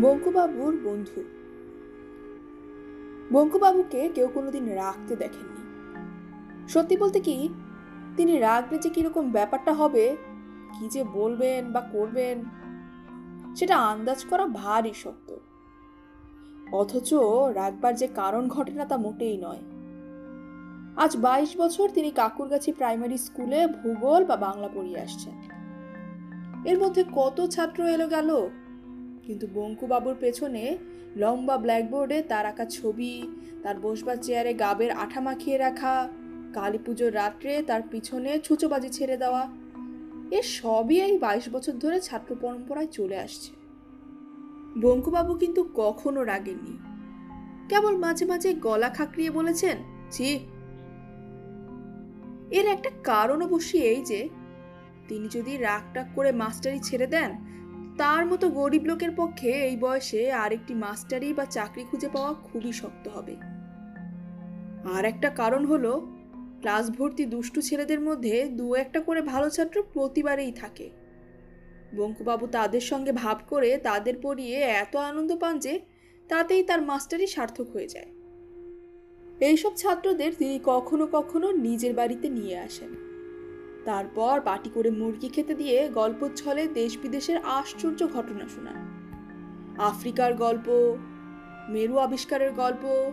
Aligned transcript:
বঙ্কুবাবুর 0.00 0.78
বন্ধু। 0.84 1.24
বঙ্কুবাবুকে 3.32 4.08
কেউ 4.14 4.28
কোনোদিন 4.34 4.68
রাখতে 4.68 5.16
দেখেননি। 5.16 5.62
সত্যি 6.68 6.96
বলতে 6.96 7.20
কি, 7.20 7.48
তিনি 8.16 8.38
রাগলে 8.38 8.78
যে 8.78 8.90
কীরকম 8.90 9.30
ব্যাপারটা 9.30 9.72
হবে, 9.72 10.16
কি 10.78 10.88
যে 10.88 11.04
বলবেন 11.04 11.72
বা 11.72 11.80
করবেন, 11.80 12.44
সেটা 13.56 13.76
আন্দাজ 13.78 14.24
করা 14.24 14.46
ভারী 14.46 14.92
শক্ত। 14.94 15.36
অথচ 16.72 17.14
রাখবার 17.54 17.94
যে 17.94 18.06
কারণ 18.06 18.48
ঘটে 18.48 18.72
না 18.72 18.84
তা 18.84 18.96
মোটেই 18.96 19.36
নয়। 19.36 19.62
আজ 20.96 21.16
বাইশ 21.16 21.56
বছর 21.56 21.88
তিনি 21.88 22.10
কাকুরগাছি 22.10 22.72
প্রাইমারি 22.72 23.18
স্কুলে 23.18 23.66
ভূগোল 23.66 24.24
বা 24.24 24.36
বাংলা 24.36 24.68
পড়িয়ে 24.74 25.00
আসছেন। 25.00 25.34
এর 26.64 26.78
মধ্যে 26.78 27.04
কত 27.14 27.46
ছাত্র 27.46 27.84
এলো 27.84 28.08
গেল 28.08 28.48
কিন্তু 29.26 29.46
বঙ্কুবাবুর 29.54 30.16
পেছনে 30.20 30.78
লম্বা 31.16 31.58
ব্ল্যাকবোর্ডে 31.58 32.22
তার 32.22 32.46
আঁকা 32.46 32.64
ছবি, 32.64 33.28
তার 33.62 33.80
বসবার 33.80 34.16
চেয়ারে 34.16 34.54
গাবের 34.54 34.90
আঠা 34.90 35.20
মাখিয়ে 35.20 35.58
রাখা, 35.58 36.08
কালী 36.52 36.78
পুজোর 36.78 37.14
রাত্রে 37.14 37.62
তার 37.62 37.82
পিছনে 37.90 38.38
ছুচোবাজি 38.38 38.88
ছেড়ে 38.88 39.16
দেওয়া। 39.16 39.48
এ 40.30 40.42
সবই 40.42 41.00
এই 41.00 41.18
বাইশ 41.18 41.48
বছর 41.48 41.72
ধরে 41.72 42.00
ছাত্র 42.00 42.36
পরম্পরায় 42.40 42.86
চলে 42.86 43.16
আসছে। 43.16 43.52
বঙ্কুবাবু 44.80 45.34
কিন্তু 45.34 45.68
কখনো 45.74 46.24
রাগেননি। 46.24 46.78
কেবল 47.68 47.96
মাঝে 47.96 48.24
মাঝে 48.24 48.54
গলা 48.54 48.88
খাকড়িয়ে 48.88 49.30
বলেছেন, 49.30 49.76
ছি। 50.10 50.48
এর 52.50 52.66
একটা 52.66 52.90
কারণ 53.04 53.42
অবশ্যই 53.42 53.80
এই 53.80 54.02
যে, 54.04 54.28
তিনি 55.08 55.28
যদি 55.28 55.56
রাগ 55.56 55.82
টাক 55.94 56.06
করে 56.14 56.32
মাস্টারি 56.32 56.78
ছেড়ে 56.78 57.06
দেন 57.06 57.51
তার 57.98 58.26
মতো 58.26 58.48
গরিব 58.48 58.84
লোকের 58.84 59.10
পক্ষে 59.16 59.50
এই 59.52 59.76
বয়সে 59.76 60.32
আরেকটি 60.32 60.74
মাস্টারি 60.74 61.32
বা 61.32 61.44
চাকরি 61.44 61.84
খুঁজে 61.90 62.08
পাওয়া 62.08 62.34
খুবই 62.34 62.72
শক্ত 62.72 63.08
হবে। 63.08 63.36
আর 64.94 65.04
একটা 65.04 65.30
কারণ 65.30 65.64
হলো, 65.64 66.08
ক্লাস 66.60 66.90
ভর্তি 66.90 67.24
দুষ্টু 67.24 67.60
ছেলেদের 67.60 68.00
মধ্যে 68.00 68.44
দু 68.44 68.74
একটা 68.74 69.00
করে 69.00 69.22
ভালো 69.22 69.50
ছাত্র 69.50 69.82
প্রতিবারেই 69.92 70.52
থাকে। 70.52 70.90
বঙ্কুবাবু 71.96 72.46
তাদের 72.46 72.80
সঙ্গে 72.80 73.12
ভাব 73.12 73.38
করে 73.48 73.76
তাদের 73.76 74.14
পড়িয়ে 74.22 74.56
এত 74.56 74.96
আনন্দ 74.96 75.36
পান 75.36 75.58
যে 75.58 75.80
তাতেই 76.28 76.62
তার 76.62 76.82
মাস্টারি 76.82 77.26
সার্থক 77.26 77.70
হয়ে 77.70 77.88
যায়। 77.88 78.06
এইসব 79.40 79.74
ছাত্রদের 79.76 80.32
তিনি 80.34 80.60
কখনো 80.64 81.06
কখনো 81.06 81.52
নিজের 81.52 81.94
বাড়িতে 81.94 82.28
নিয়ে 82.28 82.58
আসেন। 82.58 83.11
তারপর 83.84 84.40
বাটি 84.40 84.70
করে 84.74 84.90
মুরগি 84.90 85.28
খেতে 85.28 85.54
দিয়ে 85.54 85.88
গল্প 85.88 86.28
ছলে 86.36 86.68
দেশ 86.68 86.98
বিদেশের 87.02 87.38
আশ্চর্য 87.44 88.08
ঘটনা 88.08 88.48
শোনান। 88.48 88.78
আফ্রিকার 89.78 90.34
গল্প, 90.34 90.96
মেরু 91.68 91.98
আবিষ্কারের 91.98 92.52
গল্প, 92.52 93.12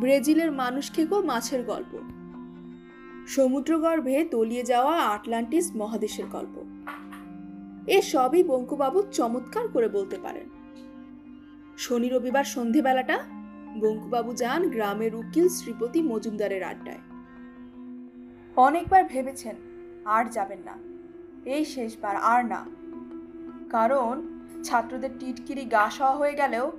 ব্রাজিলের 0.00 0.52
মানুষ 0.52 0.92
খেকো 0.92 1.22
মাছের 1.22 1.62
গল্প, 1.62 1.98
সমুদ্রগর্ভে 3.26 4.24
তলিয়ে 4.30 4.62
যাওয়া 4.62 4.98
আটলান্টিস 4.98 5.72
মহাদেশের 5.76 6.24
গল্প। 6.26 6.64
এ 7.86 8.02
সবই 8.02 8.42
বঙ্কুবাবু 8.42 9.02
চমৎকার 9.02 9.68
করে 9.68 9.88
বলতে 9.88 10.16
পারেন। 10.22 10.48
শনি 11.78 12.08
রবিবার 12.08 12.44
সন্ধেবেলাটা 12.44 13.18
বঙ্কুবাবু 13.80 14.34
যান 14.34 14.68
গ্রামের 14.68 15.14
উকিল 15.14 15.48
শ্রীপতি 15.48 16.02
মজুমদারের 16.02 16.62
আড্ডায়। 16.62 17.02
অনেকবার 18.56 19.04
ভেবেছেন 19.04 19.56
আর 20.04 20.24
যাবেন 20.24 20.58
না। 20.64 20.72
এই 21.50 21.64
শেষবার 21.64 22.16
আর 22.16 22.44
না। 22.44 22.64
কারণ 23.70 24.22
ছাত্রদের 24.64 25.10
টিটকিরি 25.18 25.64
গা 25.64 25.90
সওয়া 25.90 26.16
হয়ে 26.16 26.32
গেলেও 26.32 26.72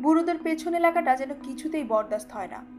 বুড়োদের 0.00 0.34
পেছনে 0.42 0.80
লাগাটা 0.80 1.16
যেন 1.16 1.30
কিছুতেই 1.42 1.84
বরদাস্ত 1.84 2.32
হয় 2.32 2.48
না। 2.50 2.78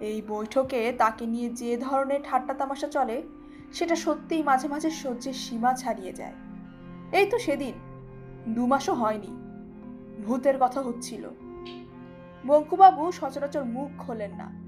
এই 0.00 0.22
বৈঠকে 0.28 0.92
তাকে 0.98 1.26
নিয়ে 1.26 1.48
যে 1.48 1.76
ধরনের 1.76 2.20
ঠাট্টা 2.24 2.54
তামাশা 2.54 2.88
চলে, 2.88 3.22
সেটা 3.72 3.96
সত্যিই 3.96 4.42
মাঝে 4.42 4.68
মাঝে 4.68 4.90
সহ্যের 4.90 5.32
সীমা 5.32 5.74
ছাড়িয়ে 5.74 6.12
যায়। 6.12 6.32
এই 7.12 7.26
তো 7.26 7.38
সেদিন। 7.38 7.74
দু 8.48 8.66
মাসও 8.66 8.94
হয়নি। 8.94 9.42
ভূতের 10.24 10.54
কথা 10.60 10.80
হচ্ছিল। 10.80 11.28
বঙ্কুবাবু 12.46 13.12
সচরাচর 13.12 13.64
মুখ 13.64 13.90
খোলেন 13.98 14.30
না। 14.38 14.62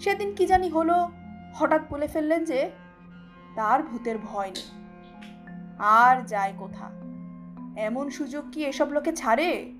সেদিন 0.00 0.34
কি 0.34 0.46
জানি 0.46 0.68
হলো, 0.68 1.10
হঠাৎ 1.54 1.82
বলে 1.90 2.06
ফেললেন 2.06 2.44
যে 2.44 2.70
তার 3.58 3.82
ভূতের 3.82 4.18
ভয় 4.18 4.50
নেই। 4.50 4.68
আর 5.78 6.26
যায় 6.26 6.52
কোথা? 6.58 6.86
এমন 7.80 8.10
সুযোগ 8.10 8.44
কি 8.52 8.64
এসব 8.64 8.88
লোকে 8.92 9.12
ছাড়ে? 9.12 9.72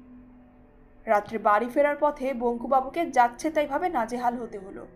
রাত্রে 1.07 1.39
বাড়ি 1.39 1.69
ফেরার 1.69 1.97
পথে 2.01 2.35
বঙ্কুবাবুকে 2.35 3.11
যাচ্ছে 3.11 3.51
তাই 3.51 3.67
ভাবে 3.67 3.89
নাজেহাল 3.89 4.35
হতে 4.37 4.59
হলো। 4.59 4.87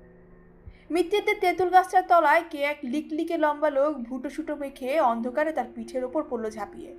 মিত্তিতে 0.90 1.34
তেঁতুল 1.34 1.68
গাছটার 1.68 2.02
তলায় 2.08 2.44
কে 2.50 2.58
এক 2.62 2.78
লিকলিকে 2.82 3.38
লম্বা 3.38 3.70
লোক 3.70 3.96
ভুটো 3.96 4.30
সুটো 4.30 4.56
মেখে 4.56 5.00
অন্ধকারে 5.00 5.52
তার 5.52 5.64
পিঠের 5.74 6.04
ওপর 6.04 6.22
পড়ল 6.30 6.50
ঝাঁপিয়ে। 6.50 6.96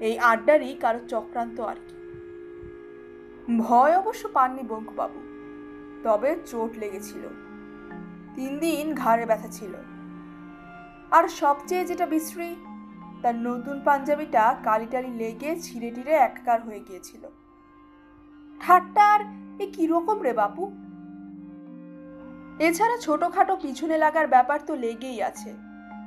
এই 0.00 0.18
আড্ডারই 0.18 0.74
কারও 0.74 1.00
চক্রান্ত 1.08 1.60
আর 1.60 1.76
কি। 1.88 1.96
ভয় 3.58 3.98
অবশ্য 3.98 4.28
পাননি 4.28 4.62
বঙ্কুবাবু, 4.62 5.20
তবে 6.02 6.36
চোট 6.46 6.78
লেগেছিল। 6.78 7.24
তিন 8.34 8.58
দিন 8.58 8.94
ঘাড়ে 8.94 9.26
ব্যথা 9.26 9.48
ছিল। 9.48 9.74
আর 11.10 11.28
সবচেয়ে 11.28 11.84
যেটা 11.84 12.06
বিশ্রী, 12.06 12.56
তার 13.22 13.34
নতুন 13.34 13.80
পাঞ্জাবিটা 13.84 14.56
কালিটালি 14.64 15.10
লেগে 15.10 15.60
ছিঁড়ে 15.60 15.90
টিড়ে 15.90 16.12
একাকার 16.12 16.62
হয়ে 16.62 16.80
গিয়েছিল। 16.80 17.28
ঠাট্টার 18.60 19.20
এ 19.60 19.70
কীরকম 19.72 20.22
রে 20.22 20.32
বাপু? 20.32 20.72
এছাড়া 22.58 22.96
ছোটোখাটো 22.96 23.56
পিছনে 23.56 23.98
লাগার 23.98 24.26
ব্যাপার 24.26 24.60
তো 24.66 24.76
লেগেই 24.76 25.22
আছে। 25.22 25.54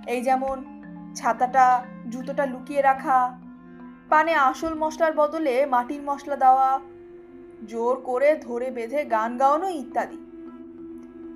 এই 0.07 0.21
যেমন 0.21 0.81
ছাতাটা, 1.15 1.85
জুতোটা 2.09 2.45
লুকিয়ে 2.45 2.81
রাখা, 2.81 3.39
পানে 4.09 4.33
আসল 4.33 4.73
মশলার 4.73 5.13
বদলে 5.13 5.65
মাটির 5.65 6.01
মশলা 6.01 6.35
দেওয়া, 6.35 6.79
জোর 7.67 8.01
করে 8.01 8.35
ধরে 8.35 8.71
বেঁধে 8.71 9.05
গান 9.05 9.37
গাওয়ানো 9.37 9.67
ইত্যাদি। 9.67 10.17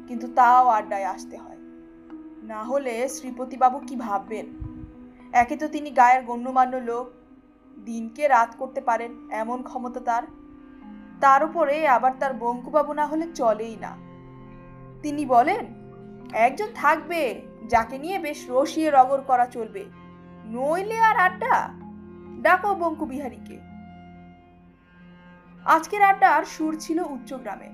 কিন্তু 0.08 0.28
তাও 0.36 0.68
আড্ডায় 0.68 1.06
আসতে 1.06 1.38
হয়। 1.38 1.55
না 2.46 2.64
হলে 2.64 3.10
শ্রীপতিবাবু 3.10 3.80
কি 3.80 3.96
ভাববেন? 3.96 4.46
একে 5.34 5.58
তো 5.58 5.68
তিনি 5.68 5.92
গায়ের 5.92 6.24
গণ্যমান্য 6.24 6.76
লোক। 6.76 7.12
দিনকে 7.86 8.28
রাত 8.28 8.56
করতে 8.60 8.82
পারেন 8.82 9.12
এমন 9.32 9.64
ক্ষমতা 9.64 10.00
তার। 10.00 10.24
তার 11.22 11.44
উপরে 11.44 11.88
আবার 11.88 12.12
তার 12.20 12.34
বঙ্কুবাবু 12.34 12.94
না 12.94 13.06
হলে 13.06 13.32
চলেই 13.32 13.78
না। 13.82 13.98
তিনি 15.02 15.26
বলেন, 15.26 15.66
একজন 16.34 16.68
থাকবে 16.76 17.42
যাকে 17.70 17.98
নিয়ে 17.98 18.20
বেশ 18.20 18.46
রসিয়ে 18.50 18.92
রগর 18.92 19.22
করা 19.22 19.46
চলবে। 19.46 19.86
নইলে 20.46 21.00
আর 21.00 21.18
আড্ডা? 21.18 21.70
ডাকো 22.42 22.76
বঙ্কু 22.76 23.06
বিহারীকে। 23.06 23.60
আজকের 25.66 26.02
আড্ডার 26.02 26.46
সুর 26.46 26.78
ছিল 26.80 27.00
উচ্চগ্রামে 27.00 27.70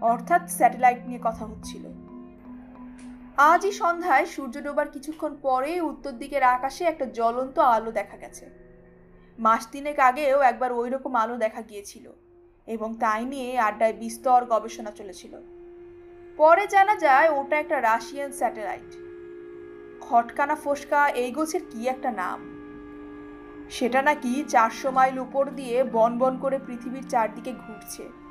অর্থাৎ 0.00 0.50
স্যাটেলাইট 0.50 0.98
নিয়ে 1.06 1.18
কথা 1.22 1.44
হচ্ছিল। 1.44 2.03
আজই 3.38 3.72
সন্ধ্যায় 3.72 4.26
সূর্য 4.26 4.60
ডোবার 4.62 4.88
কিছুক্ষণ 4.88 5.36
পরে 5.42 5.80
উত্তর 5.80 6.12
দিকের 6.12 6.42
আকাশে 6.42 6.84
একটা 6.84 7.06
জ্বলন্ত 7.06 7.58
আলো 7.58 7.92
দেখা 7.92 8.16
গেছে। 8.16 8.46
মাস 9.38 9.66
তিনেক 9.66 9.98
আগেও 9.98 10.40
একবার 10.40 10.72
ওই 10.72 10.90
রকম 10.90 11.16
আলো 11.16 11.36
দেখা 11.36 11.62
গিয়েছিল 11.62 12.12
এবং 12.66 12.94
তাই 13.00 13.24
নিয়ে 13.24 13.58
আড্ডায় 13.58 13.92
বিস্তর 13.92 14.44
গবেষণা 14.44 14.90
চলেছিল। 14.90 15.36
পরে 16.36 16.66
জানা 16.66 16.96
যায় 16.96 17.28
ওটা 17.30 17.56
একটা 17.58 17.80
রাশিয়ান 17.80 18.32
স্যাটেলাইট। 18.32 18.90
খটকানা 20.00 20.54
ফোসকা 20.54 21.08
এই 21.08 21.30
গোছের 21.30 21.60
কি 21.70 21.88
একটা 21.88 22.10
নাম? 22.10 22.40
সেটা 23.70 24.02
নাকি 24.02 24.44
চারশো 24.48 24.90
মাইল 24.90 25.18
উপর 25.18 25.50
দিয়ে 25.50 25.84
বন 25.84 26.18
বন 26.18 26.38
করে 26.38 26.58
পৃথিবীর 26.66 27.08
চারদিকে 27.08 27.52
ঘুরছে। 27.52 28.23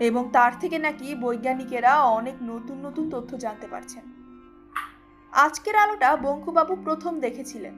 এবং 0.00 0.28
তার 0.32 0.52
থেকে 0.60 0.78
নাকি 0.78 1.14
বৈজ্ঞানিকেরা 1.14 2.02
অনেক 2.02 2.34
নতুন 2.42 2.86
নতুন 2.86 3.10
তথ্য 3.10 3.38
জানতে 3.38 3.66
পারছেন। 3.66 4.02
আজকের 5.32 5.76
আলোটা 5.76 6.16
বঙ্কুবাবু 6.16 6.76
প্রথম 6.76 7.20
দেখেছিলেন। 7.20 7.74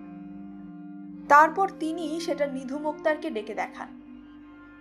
তারপর 1.29 1.71
তিনি 1.81 2.21
সেটা 2.21 2.47
নিধু 2.47 2.79
মুক্তারকে 2.79 3.31
ডেকে 3.31 3.55
দেখান। 3.55 3.89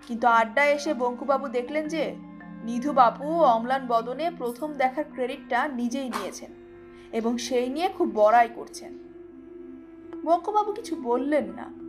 কিন্তু 0.07 0.27
আড্ডায় 0.27 0.69
এসে 0.69 0.93
বঙ্কুবাবু 0.93 1.47
দেখলেন 1.47 1.87
যে, 1.87 2.15
নিধুবাবু 2.63 3.43
অম্লান 3.43 3.87
বদনে 3.87 4.31
প্রথম 4.37 4.73
দেখার 4.73 5.05
ক্রেডিটটা 5.13 5.67
নিজেই 5.67 6.09
নিয়েছেন 6.09 6.51
এবং 7.11 7.37
সেই 7.37 7.69
নিয়ে 7.69 7.89
খুব 7.89 8.11
বড়াই 8.13 8.49
করছেন। 8.55 8.97
বঙ্কুবাবু 10.25 10.73
কিছু 10.73 10.95
বললেন 10.95 11.51
না। 11.55 11.83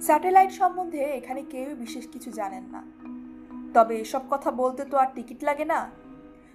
স্যাটেলাইট 0.00 0.50
সম্বন্ধে 0.50 1.00
এখানে 1.00 1.42
কেউই 1.42 1.74
বিশেষ 1.74 2.08
কিছু 2.08 2.30
জানেন 2.30 2.64
না। 2.64 2.82
তবে 3.74 3.96
এসব 3.96 4.20
কথা 4.30 4.50
বলতে 4.50 4.84
তো 4.84 4.98
আর 4.98 5.06
টিকিট 5.14 5.44
লাগে 5.44 5.64
না। 5.64 5.90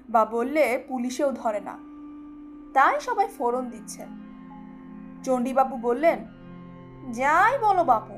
বা 0.09 0.25
বললে 0.25 0.85
পুলিশেও 0.87 1.31
ধরে 1.31 1.59
না। 1.59 1.77
তাই 2.73 2.99
সবাই 2.99 3.27
ফোরন 3.27 3.69
দিচ্ছেন। 3.69 4.07
চণ্ডীবাবু 5.23 5.77
বললেন, 5.77 6.19
যাই 7.11 7.57
বলো 7.57 7.83
বাপু 7.83 8.13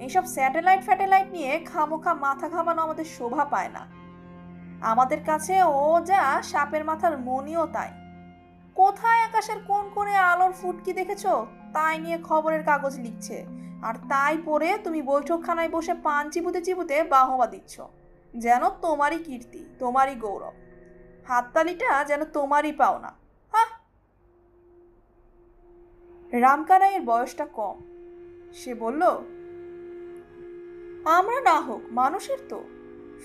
এইসব 0.00 0.24
স্যাটেলাইট 0.24 0.82
ফ্যাটেলাইট 0.82 1.28
নিয়ে 1.32 1.58
খামোখা 1.58 2.14
মাথা 2.14 2.48
ঘামানো 2.48 2.82
আমাদের 2.82 3.04
শোভা 3.04 3.44
পায় 3.44 3.68
না। 3.68 3.86
আমাদের 4.80 5.18
কাছে 5.26 5.62
ও 5.62 6.00
যা 6.04 6.42
সাপের 6.42 6.84
মাথার 6.84 7.18
মনিও 7.18 7.66
তাই। 7.66 7.90
কোথায় 8.74 9.22
আকাশের 9.22 9.56
কোন 9.66 9.90
করে 9.94 10.16
আলোর 10.16 10.52
ফুটকি 10.52 10.92
দেখেছ? 10.92 11.26
তাই 11.72 11.98
নিয়ে 11.98 12.18
খবরের 12.22 12.64
কাগজ 12.64 13.00
লিখছে। 13.00 13.46
আর 13.82 13.94
তাই 14.08 14.38
পরে 14.44 14.78
তুমি 14.84 15.02
বৈঠকখানায় 15.02 15.68
বসে 15.68 15.94
পান 15.94 16.30
চিবুতে 16.30 16.60
চিবুতে 16.60 17.02
বাহবা 17.02 17.46
দিচ্ছ। 17.46 17.80
যেন 18.36 18.68
তোমারই 18.68 19.18
কীর্তি, 19.18 19.66
তোমারই 19.78 20.14
গৌরব। 20.14 20.52
হাততালিটা 21.26 22.04
যেন 22.04 22.24
তোমারই 22.24 22.72
পাওনা। 22.72 23.14
হ্যাঁ 23.52 23.70
রামকানাইয়ের 26.40 27.02
বয়সটা 27.02 27.46
কম। 27.46 27.80
সে 28.54 28.74
বলল, 28.74 29.02
আমরা 31.04 31.40
না 31.40 31.60
হোক, 31.60 31.80
মানুষের 31.90 32.38
তো। 32.48 32.64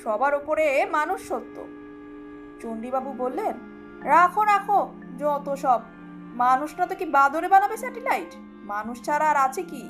সবার 0.04 0.36
ওপরে 0.36 0.86
মানুষ 0.86 1.28
সত্য। 1.28 1.68
চণ্ডীবাবু 2.62 3.14
বললেন, 3.14 3.54
রাখো 4.04 4.44
রাখো, 4.44 4.94
যত 5.18 5.54
সব। 5.54 5.82
মানুষটা 6.36 6.86
তো 6.86 6.96
কি 6.96 7.06
বাদরে 7.06 7.48
বানাবে 7.48 7.78
স্যাটেলাইট? 7.78 8.36
মানুষ 8.64 9.04
ছাড়া 9.04 9.30
আর 9.30 9.38
আছে 9.38 9.64
কি? 9.64 9.90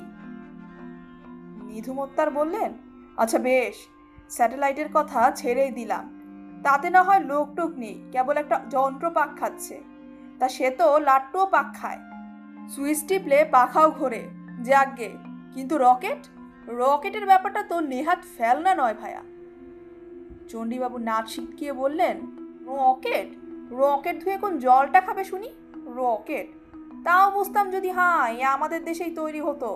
নিধুমত্তার 1.64 2.32
বললেন 2.32 2.74
আচ্ছা 3.18 3.38
বেশ। 3.38 3.99
স্যাটেলাইটের 4.30 4.90
কথা 4.94 5.22
ছেড়েই 5.32 5.72
দিলাম। 5.72 6.06
তাতে 6.64 6.90
না 6.90 7.02
হয় 7.04 7.20
লোক 7.20 7.48
টোক 7.56 7.72
নেই, 7.78 7.96
কেবল 8.12 8.38
একটা 8.38 8.58
যন্ত্র 8.70 9.06
পাক 9.10 9.30
খাচ্ছে। 9.40 9.78
তা 10.40 10.48
সে 10.50 10.68
তো 10.72 11.00
লাট্টুও 11.00 11.46
পাক 11.46 11.68
খায়। 11.76 12.02
সুইচ 12.70 13.00
টিপলে 13.08 13.46
পাখাও 13.52 13.92
ঘোরে 13.92 14.24
যাকগে 14.64 15.10
কিন্তু 15.54 15.78
রকেট? 15.78 16.22
রকেটের 16.68 17.26
ব্যাপারটা 17.26 17.62
তো 17.64 17.76
নেহাত 17.80 18.22
ফেলনা 18.38 18.76
নয় 18.76 18.94
ভায়া। 18.94 19.22
চণ্ডীবাবু 20.50 20.98
নাচ 20.98 21.26
শিটকিয়ে 21.30 21.74
বললেন, 21.74 22.18
রকেট? 22.68 23.30
রকেট 23.72 24.24
ধুয়ে 24.24 24.38
কোন 24.38 24.54
জলটা 24.58 25.00
খাবে 25.02 25.24
শুনি? 25.24 25.50
রকেট? 26.02 26.48
তাও 27.06 27.26
বুঝতাম 27.32 27.66
যদি 27.72 27.90
হ্যাঁ 27.90 28.46
আমাদের 28.56 28.84
দেশেই 28.84 29.12
তৈরি 29.16 29.42
হতো। 29.42 29.70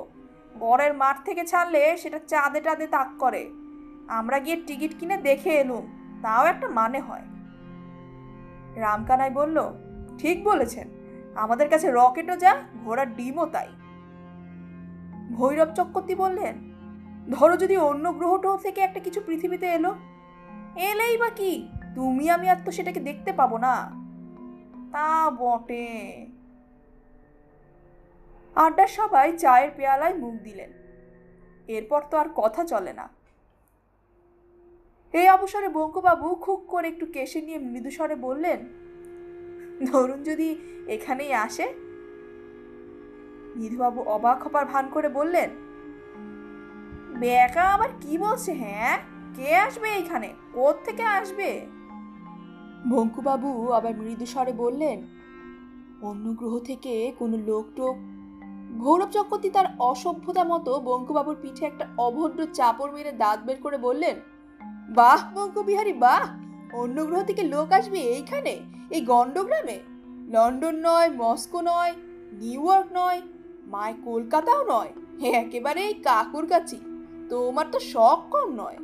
গড়ের 0.60 0.94
মাঠ 0.94 1.18
থেকে 1.26 1.44
ছাড়লে 1.46 1.98
সেটা 1.98 2.20
চাঁদে 2.28 2.60
টাদে 2.62 2.88
তাক 2.88 3.10
করে। 3.20 3.44
আমরা 4.08 4.40
গিয়ে 4.40 4.64
টিকিট 4.68 5.00
কিনে 5.00 5.18
দেখে 5.18 5.50
এলুম, 5.50 6.18
তাও 6.22 6.46
একটা 6.46 6.68
মানে 6.70 7.00
হয়। 7.00 7.22
রামকানাই 8.76 9.30
বলল, 9.30 9.62
ঠিক 10.18 10.44
বলেছেন, 10.44 10.88
আমাদের 11.36 11.70
কাছে 11.70 11.92
রকেটও 11.92 12.36
যা, 12.36 12.56
ঘোড়ার 12.84 13.16
ডিমও 13.16 13.46
তাই। 13.46 13.68
ভৈরব 15.34 15.74
চক্রবর্তী 15.74 16.16
বললেন, 16.16 16.56
ধরো 17.32 17.58
যদি 17.58 17.78
অন্য 17.78 18.14
গ্রহটাও 18.14 18.58
থেকে 18.58 18.82
একটা 18.82 19.00
কিছু 19.00 19.22
পৃথিবীতে 19.26 19.66
এলো, 19.66 19.96
এলেই 20.76 21.18
বা 21.18 21.30
কি? 21.30 21.68
তুমি, 21.96 22.30
আমি 22.30 22.50
আর 22.50 22.56
তো 22.66 22.72
সেটাকে 22.72 23.00
দেখতে 23.00 23.34
পাবো 23.34 23.58
না। 23.58 24.04
তা 24.92 25.30
বটে। 25.30 26.26
আড্ডার 28.56 28.88
সবাই 28.88 29.38
চায়ের 29.38 29.70
পেয়ালায় 29.78 30.14
মুখ 30.14 30.34
দিলেন। 30.34 30.72
এরপর 31.68 32.02
তো 32.10 32.18
আর 32.18 32.26
কথা 32.36 32.64
চলে 32.64 32.94
না। 32.94 33.10
এই 35.14 35.30
অবসরে 35.30 35.70
বঙ্কবাবু 35.70 36.36
খুব 36.36 36.60
করে 36.68 36.88
একটু 36.88 37.06
কেশে 37.06 37.42
নিয়ে 37.42 37.58
মৃদুস্বরে 37.58 38.16
বললেন, 38.16 38.60
ধরুন 39.86 40.24
যদি 40.24 40.56
এখানেই 40.88 41.34
আসে? 41.34 41.74
নিধুবাবু 43.56 44.02
অবাক 44.02 44.44
হবার 44.44 44.66
ভান 44.66 44.90
করে 44.94 45.10
বললেন, 45.10 45.50
বেকা, 47.20 47.62
আবার 47.62 47.90
কি 48.02 48.18
বলছে 48.18 48.54
হ্যাঁ? 48.54 48.98
কে 49.36 49.56
আসবে 49.56 49.90
এইখানে? 49.90 50.34
থেকে 50.86 51.04
আসবে? 51.04 51.66
বঙ্কুবাবু 52.90 53.72
আবার 53.72 53.94
মৃদুস্বরে 53.96 54.54
বললেন, 54.54 55.02
অন্য 56.02 56.34
গ্রহ 56.34 56.60
থেকে 56.60 57.14
কোনো 57.20 57.38
লোক 57.38 57.66
টোক 57.76 57.96
ভৈরব 58.80 59.10
চক্রবর্তী 59.10 59.50
তার 59.50 59.66
অসভ্যতা 59.80 60.44
মতো 60.44 60.80
বঙ্কুবাবুর 60.80 61.36
পিঠে 61.42 61.66
একটা 61.66 61.86
অভদ্র 61.98 62.46
চাপড় 62.54 62.92
মেরে 62.92 63.12
দাঁত 63.12 63.40
বের 63.46 63.58
করে 63.62 63.78
বললেন 63.78 64.16
বাহ 64.96 65.34
বঙ্কবিহারী 65.34 65.94
বাহ। 65.94 66.30
অন্য 66.76 67.06
গ্রহ 67.06 67.24
থেকে 67.24 67.44
লোক 67.44 67.72
আসবে 67.72 68.00
এইখানে, 68.00 68.60
এই 68.90 69.02
গণ্ডগ্রামে। 69.02 69.80
লন্ডন 70.30 70.76
নয়, 70.76 71.10
মস্কো 71.10 71.62
নয়, 71.62 71.94
নিউ 72.32 72.72
ইয়র্ক 72.72 72.88
নয়, 72.94 73.22
মায় 73.66 73.94
কলকাতাও 74.06 74.64
নয় 74.64 74.92
হ্যাঁ 75.20 75.34
একেবারে 75.34 75.82
এই 75.82 75.94
কাকুর 75.94 76.48
কাছি। 76.48 76.80
তোমার 77.30 77.66
তো 77.72 77.80
শখ 77.80 78.20
কম 78.32 78.54
নয়। 78.56 78.78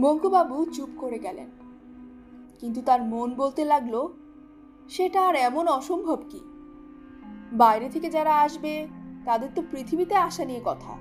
বঙ্কুবাবু 0.00 0.66
চুপ 0.72 0.88
করে 0.98 1.18
গেলেন। 1.18 1.46
কিন্তু 2.60 2.82
তার 2.82 3.02
মন 3.02 3.34
বলতে 3.34 3.64
লাগল, 3.64 4.08
সেটা 4.88 5.28
আর 5.28 5.34
এমন 5.34 5.68
অসম্ভব 5.68 6.22
কি? 6.30 6.40
বাইরে 7.52 7.88
থেকে 7.88 8.10
যারা 8.10 8.40
আসবে, 8.40 8.86
তাদের 9.24 9.48
তো 9.54 9.62
পৃথিবীতে 9.70 10.14
আসা 10.14 10.44
নিয়ে 10.44 10.60
কথা। 10.64 10.98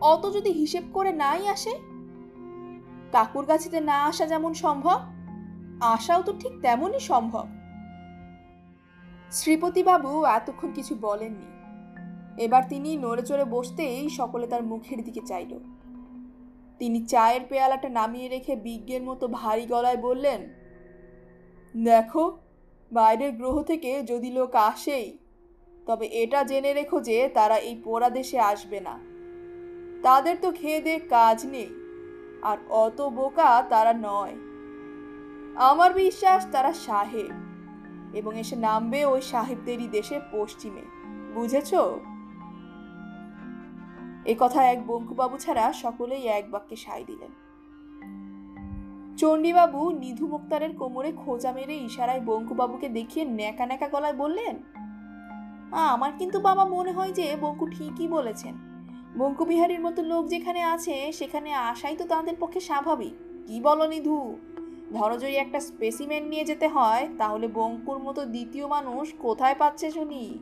অত 0.00 0.32
যদি 0.32 0.50
হিসেব 0.50 0.82
করে 0.92 1.12
নাই 1.12 1.48
আসে 1.48 1.97
কাকুর 3.12 3.46
গাছিতে 3.46 3.80
না 3.80 4.04
আসা 4.04 4.26
যেমন 4.26 4.54
সম্ভব 4.54 4.98
আসাও 5.80 6.22
তো 6.22 6.32
ঠিক 6.32 6.52
তেমনই 6.62 7.00
সম্ভব। 7.00 7.46
শ্রীপতিবাবু 9.30 10.24
এতক্ষণ 10.24 10.72
কিছু 10.72 10.94
বলেননি। 11.00 11.48
এবার 12.44 12.62
তিনি 12.68 12.96
নড়ে 12.96 13.22
চড়ে 13.22 13.44
বসতেই 13.44 14.10
সকলে 14.10 14.46
তার 14.46 14.62
মুখের 14.62 15.04
দিকে 15.04 15.20
চাইল। 15.26 15.58
তিনি 16.78 17.06
চায়ের 17.06 17.40
পেয়ালাটা 17.48 17.88
নামিয়ে 17.88 18.28
রেখে 18.28 18.56
বিজ্ঞের 18.56 19.02
মতো 19.02 19.28
ভারী 19.28 19.66
গলায় 19.66 19.96
বললেন, 19.96 20.40
দেখো, 21.84 22.38
বাইরের 22.92 23.32
গ্রহ 23.32 23.62
থেকে 23.62 24.02
যদি 24.02 24.30
লোক 24.30 24.54
আসেই, 24.54 25.18
তবে 25.86 26.06
এটা 26.06 26.42
জেনে 26.42 26.72
রেখো 26.72 27.00
যে 27.00 27.28
তারা 27.28 27.56
এই 27.56 27.76
পোড়া 27.84 28.10
দেশে 28.10 28.38
আসবে 28.40 28.80
না। 28.80 28.98
তাদের 30.02 30.36
তো 30.40 30.52
খেয়ে 30.52 30.80
দিয়ে 30.80 30.98
কাজ 30.98 31.46
নেই। 31.46 31.77
আর 32.42 32.56
অত 32.68 33.00
বোকা 33.00 33.64
তারা 33.70 33.94
নয়। 34.02 34.34
আমার 35.56 35.92
বিশ্বাস 35.92 36.46
তারা 36.52 36.72
সাহেব। 36.72 37.48
এবং 38.12 38.38
এসে 38.38 38.56
নামবে 38.56 39.04
ওই 39.04 39.20
সাহেবদেরই 39.20 39.88
দেশে 39.88 40.20
পশ্চিমে। 40.32 40.82
বুঝেছ? 41.34 41.74
এ 44.24 44.34
কথা 44.38 44.64
এক 44.64 44.86
বঙ্কুবাবু 44.86 45.38
ছাড়া 45.38 45.72
সকলেই 45.72 46.26
এক 46.26 46.50
বাক্যে 46.50 46.76
সাই 46.76 47.04
দিলেন। 47.04 47.48
চণ্ডীবাবু 49.16 49.90
নিধু 49.90 50.26
মুক্তারের 50.26 50.76
কোমরে 50.76 51.12
খোঁজা 51.12 51.52
মেরে 51.52 51.76
ইশারায় 51.76 52.20
বঙ্কুবাবুকে 52.20 52.88
দেখিয়ে 52.88 53.26
ন্যাকা 53.26 53.66
ন্যাকা 53.66 53.88
গলায় 53.88 54.12
বললেন 54.12 54.56
আমার 55.72 56.12
কিন্তু 56.18 56.40
বাবা 56.40 56.64
মনে 56.64 56.92
হয় 56.92 57.12
যে 57.12 57.36
বঙ্কু 57.40 57.66
ঠিকই 57.66 58.08
বলেছেন। 58.08 58.67
বঙ্কু 59.16 59.44
বিহারীর 59.44 59.80
মতো 59.80 60.02
লোক 60.02 60.26
যেখানে 60.28 60.64
আছে, 60.64 61.12
সেখানে 61.12 61.52
আসাই 61.52 61.96
তো 61.96 62.04
তাদের 62.04 62.34
পক্ষে 62.40 62.60
স্বাভাবিক। 62.60 63.12
কি 63.46 63.60
বলো 63.60 63.86
নিধু? 63.86 64.38
ধরো 64.92 65.18
যদি 65.18 65.34
একটা 65.34 65.60
স্পেসিমেন 65.60 66.24
নিয়ে 66.24 66.44
যেতে 66.44 66.68
হয়, 66.68 67.08
তাহলে 67.18 67.48
বঙ্কুর 67.48 67.98
মতো 67.98 68.24
দ্বিতীয় 68.24 68.66
মানুষ 68.66 69.14
কোথায় 69.18 69.54
পাচ্ছে 69.58 69.90
শুনি? 69.90 70.38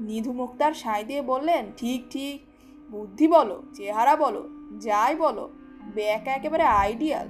নিধু 0.00 0.32
মুক্তার 0.32 0.72
সাই 0.74 1.04
দিয়ে 1.04 1.22
বললেন, 1.22 1.72
ঠিক 1.76 2.04
ঠিক। 2.10 2.46
বুদ্ধি 2.90 3.28
বলো, 3.28 3.62
চেহারা 3.74 4.16
বলো, 4.16 4.48
যাই 4.80 5.14
বলো 5.14 5.50
ব্যাকা 5.94 6.32
একেবারে 6.32 6.62
আইডিয়াল 6.62 7.28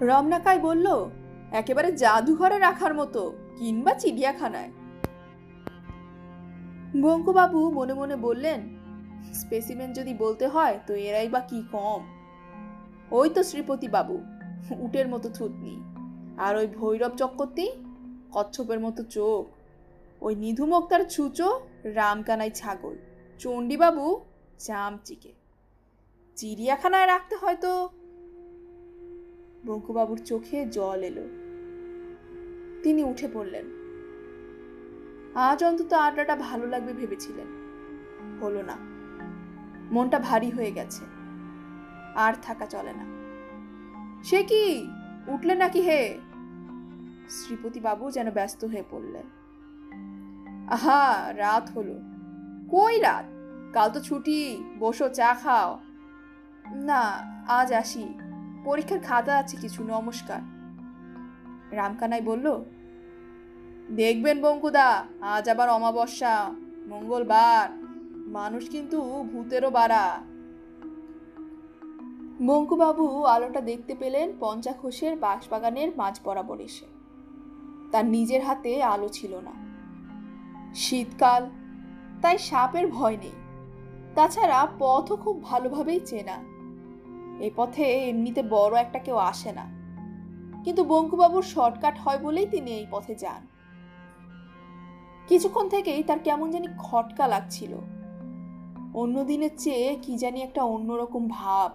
রমনাকাই 0.00 0.58
বলল, 0.58 1.08
একেবারে 1.52 1.92
জাদুঘরে 1.92 2.58
রাখার 2.58 2.94
মতো, 2.94 3.32
কিংবা 3.58 3.94
চিড়িয়াখানায়। 3.94 4.70
বঙ্কুবাবু 6.96 7.70
মনে 7.70 7.94
মনে 7.94 8.16
বললেন, 8.16 8.60
স্পেসিমেন 9.34 9.92
যদি 9.92 10.14
বলতে 10.14 10.48
হয় 10.48 10.80
তো 10.86 10.94
এরাই 10.94 11.28
বা 11.28 11.40
কি 11.40 11.62
কম? 11.72 12.06
ওই 13.10 13.30
তো 13.30 13.42
শ্রীপতি 13.42 13.88
বাবু 13.88 14.18
উটের 14.78 15.08
মতো 15.08 15.28
থুতনি। 15.28 15.82
আর 16.38 16.56
ওই 16.56 16.66
ভৈরব 16.66 17.16
চক্রবর্তী, 17.16 17.70
কচ্ছপের 18.32 18.80
মতো 18.80 19.02
চোখ। 19.02 19.54
ওই 20.24 20.34
নিধু 20.34 20.66
মুক্তার 20.66 21.00
ছুচো 21.00 21.60
রামকানাই 21.84 22.50
ছাগল। 22.50 22.96
চণ্ডীবাবু, 23.38 24.20
চামচিকে। 24.58 25.32
চিড়িয়াখানায় 26.36 27.06
রাখতে 27.06 27.36
হয়তো? 27.36 27.88
বঙ্কুবাবুর 29.66 30.18
চোখে 30.24 30.66
জল 30.66 31.00
এলো। 31.02 31.22
তিনি 32.82 33.04
উঠে 33.04 33.28
পড়লেন। 33.34 33.77
আজ 35.38 35.64
অন্তত 35.64 35.92
আড্ডাটা 35.92 36.36
ভালো 36.36 36.66
লাগবে 36.66 36.92
ভেবেছিলেন। 36.92 37.46
হলো 38.42 38.62
না। 38.62 38.76
মনটা 39.92 40.18
ভারী 40.18 40.50
হয়ে 40.50 40.72
গেছে। 40.72 41.04
আর 42.14 42.34
থাকা 42.42 42.66
চলে 42.66 42.92
না। 42.96 43.04
সে 44.24 44.42
কি? 44.42 44.90
উঠলে 45.26 45.54
নাকি 45.54 45.80
হে? 45.80 46.18
শ্রীপতি 47.28 47.80
বাবু 47.80 48.10
যেন 48.10 48.30
ব্যস্ত 48.30 48.64
হয়ে 48.64 48.82
পড়লেন। 48.90 49.26
আহা, 50.70 51.32
রাত 51.36 51.70
হলো। 51.70 51.94
কই 52.70 53.00
রাত? 53.00 53.24
কাল 53.74 53.90
তো 53.90 54.00
ছুটি, 54.00 54.64
বসো, 54.78 55.08
চা 55.08 55.34
খাও। 55.34 55.80
না, 56.74 57.00
আজ 57.48 57.72
আসি। 57.72 58.18
পরীক্ষার 58.64 58.98
খাতা 58.98 59.36
আছে 59.36 59.56
কিছু, 59.56 59.84
নমস্কার। 59.84 60.40
রামকানাই 61.70 62.20
বলল 62.20 62.64
দেখবেন 63.90 64.40
বঙ্কুদা, 64.40 65.04
আজ 65.20 65.48
আবার 65.48 65.70
অমাবস্যা, 65.70 66.54
মঙ্গলবার। 66.88 67.68
মানুষ 68.28 68.70
কিন্তু 68.70 69.02
ভূতেরও 69.32 69.70
বাড়া। 69.70 70.18
বঙ্কুবাবু 72.46 73.24
আলোটা 73.24 73.60
দেখতে 73.60 73.94
পেলেন 73.94 74.32
পঞ্চাখোষের 74.40 75.16
বাঁশবাগানের 75.16 75.92
মাঝ 75.96 76.20
বরাবর 76.24 76.60
এসে। 76.60 76.86
তার 77.92 78.04
নিজের 78.04 78.44
হাতে 78.44 78.82
আলো 78.82 79.08
ছিল 79.08 79.40
না। 79.44 79.52
শীতকাল, 80.74 81.50
তাই 82.22 82.38
সাপের 82.38 82.86
ভয় 82.86 83.16
নেই। 83.16 83.32
তাছাড়া 84.14 84.68
পথও 84.78 85.16
খুব 85.16 85.42
ভালোভাবেই 85.42 86.00
চেনা। 86.00 86.36
এই 87.42 87.50
পথে 87.56 87.82
এমনিতে 87.82 88.42
বড় 88.42 88.80
একটা 88.80 88.98
কেউ 88.98 89.16
আসে 89.16 89.52
না। 89.52 89.66
কিন্তু 90.64 90.84
বঙ্কুবাবুর 90.84 91.42
শর্টকাট 91.42 91.98
হয় 91.98 92.18
বলেই 92.18 92.46
তিনি 92.46 92.70
এই 92.70 92.86
পথে 92.90 93.14
যান। 93.14 93.57
কিছুক্ষণ 95.28 95.68
থেকেই 95.68 96.02
তার 96.02 96.18
কেমন 96.18 96.50
জানি 96.50 96.66
খটকা 96.78 97.26
লাগছিল। 97.26 97.74
অন্য 98.94 99.24
দিনের 99.24 99.50
চেয়ে 99.58 99.98
কি 100.02 100.16
জানি 100.16 100.42
একটা 100.42 100.64
অন্যরকম 100.64 101.28
ভাব। 101.28 101.72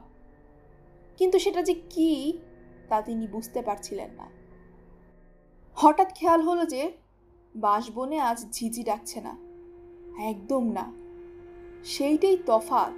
কিন্তু 1.17 1.39
সেটা 1.39 1.61
যে 1.61 1.73
কি, 1.73 2.37
তা 2.89 3.01
তিনি 3.01 3.27
বুঝতে 3.27 3.61
পারছিলেন 3.61 4.09
না। 4.11 4.29
হঠাৎ 5.75 6.13
খেয়াল 6.15 6.41
হলো 6.41 6.65
যে 6.65 6.91
বাঁশবনে 7.55 8.19
আজ 8.19 8.51
ঝিঝি 8.51 8.83
ডাকছে 8.83 9.21
না। 9.21 9.37
একদম 10.23 10.71
না। 10.71 10.93
সেইটাই 11.83 12.37
তফাৎ। 12.45 12.93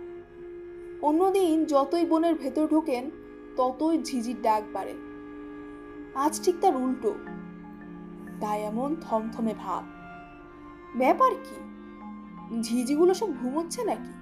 অন্যদিন 1.03 1.65
যতই 1.65 2.05
বনের 2.05 2.35
ভেতর 2.35 2.67
ঢোকেন, 2.67 3.09
ততই 3.57 4.03
ঝিঝির 4.03 4.41
ডাক 4.41 4.63
বাড়ে। 4.73 4.93
আজ 6.15 6.41
ঠিক 6.41 6.55
তার 6.61 6.75
উল্টো। 6.75 7.13
তাই 8.41 8.63
এমন 8.63 8.95
থমথমে 9.01 9.53
ভাব। 9.53 9.94
ব্যাপার 10.97 11.31
কি? 11.31 11.55
ঝিঝিগুলো 12.61 13.13
সব 13.13 13.29
ঘুমোচ্ছে 13.41 13.83
নাকি? 13.83 14.13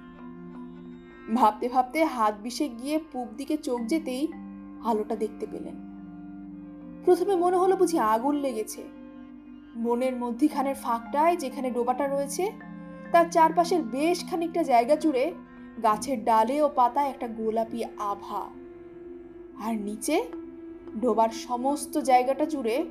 ভাবতে 1.34 1.68
ভাবতে 1.68 2.04
হাত 2.04 2.34
বিষে 2.42 2.68
গিয়ে 2.68 3.00
পূব 3.12 3.28
দিকে 3.36 3.56
চোখ 3.56 3.80
যেতেই 3.80 4.32
আলোটা 4.84 5.16
দেখতে 5.16 5.46
পেলেন। 5.46 5.74
প্রথমে 7.04 7.36
মনে 7.36 7.56
হলো 7.56 7.76
বুঝি 7.76 7.98
আগুন 7.98 8.34
লেগেছে। 8.34 8.82
বনের 9.76 10.16
মধ্যিখানের 10.16 10.74
ফাঁকটায় 10.74 11.36
যেখানে 11.36 11.70
ডোবাটা 11.70 12.06
রয়েছে, 12.06 12.52
তার 13.12 13.26
চারপাশের 13.30 13.82
বেশ 13.82 14.30
খানিকটা 14.30 14.62
জায়গা 14.62 14.96
জুড়ে 14.96 15.32
গাছের 15.82 16.24
ডালে 16.24 16.62
ও 16.62 16.68
পাতায় 16.68 17.08
একটা 17.08 17.28
গোলাপি 17.28 17.84
আভা। 17.84 18.50
আর 19.64 19.74
নিচে 19.74 20.24
ডোবার 21.00 21.28
সমস্ত 21.28 21.98
জায়গাটা 21.98 22.44
জুড়ে 22.44 22.84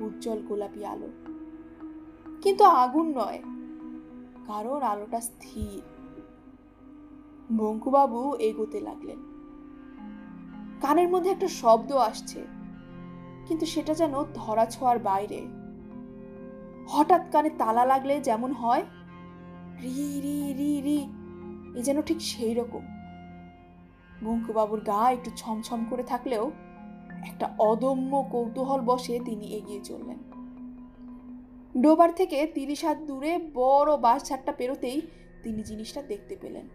উজ্জ্বল 0.00 0.42
গোলাপি 0.42 0.84
আলো। 0.84 1.08
কিন্তু 2.42 2.64
আগুন 2.84 3.06
নয়, 3.18 3.40
কারণ 4.46 4.78
আলোটা 4.82 5.20
স্থির। 5.20 5.80
বঙ্কুবাবু 7.50 8.20
এগোতে 8.38 8.78
লাগলেন। 8.80 9.20
কানের 10.80 11.08
মধ্যে 11.08 11.30
একটা 11.30 11.48
শব্দ 11.60 11.90
আসছে, 12.08 12.40
কিন্তু 13.46 13.64
সেটা 13.66 13.92
যেন 13.94 14.14
ধরা 14.34 14.64
ছোঁয়ার 14.66 14.98
বাইরে। 14.98 15.40
হঠাৎ 16.88 17.22
কানে 17.32 17.50
তালা 17.50 17.84
লাগলে 17.84 18.14
যেমন 18.20 18.50
হয়, 18.52 18.84
রি 19.82 20.08
রি 20.24 20.38
রি 20.52 20.72
রি, 20.86 20.98
এ 21.78 21.80
যেন 21.82 21.98
ঠিক 22.02 22.18
সেই 22.20 22.54
রকম। 22.54 22.84
বঙ্কুবাবুর 24.24 24.80
গা 24.80 25.00
একটু 25.10 25.30
ছমছম 25.36 25.80
করে 25.90 26.02
থাকলেও 26.02 26.44
একটা 27.30 27.46
অদম্য 27.58 28.12
কৌতূহল 28.32 28.80
বসে 28.80 29.14
তিনি 29.24 29.46
এগিয়ে 29.58 29.80
চললেন। 29.80 30.18
ডোবার 31.80 32.12
থেকে 32.12 32.46
তিরিশ 32.54 32.84
হাত 32.84 32.98
দূরে 32.98 33.38
বড় 33.54 33.96
বাঁশ 33.96 34.28
ঝাড়টা 34.28 34.52
পেরোতেই 34.52 35.00
তিনি 35.42 35.62
জিনিসটা 35.62 36.02
দেখতে 36.02 36.36
পেলেন। 36.40 36.68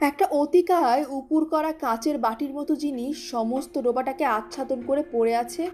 একটা 0.00 0.26
অতিকায় 0.26 1.04
উপুর 1.08 1.44
করা 1.44 1.72
কাচের 1.72 2.18
বাটির 2.18 2.52
মতো 2.54 2.74
জিনিস 2.74 3.30
সমস্ত 3.30 3.80
ডোবাটাকে 3.80 4.24
আচ্ছাদন 4.24 4.82
করে 4.86 5.02
পড়ে 5.12 5.36
আছে 5.36 5.70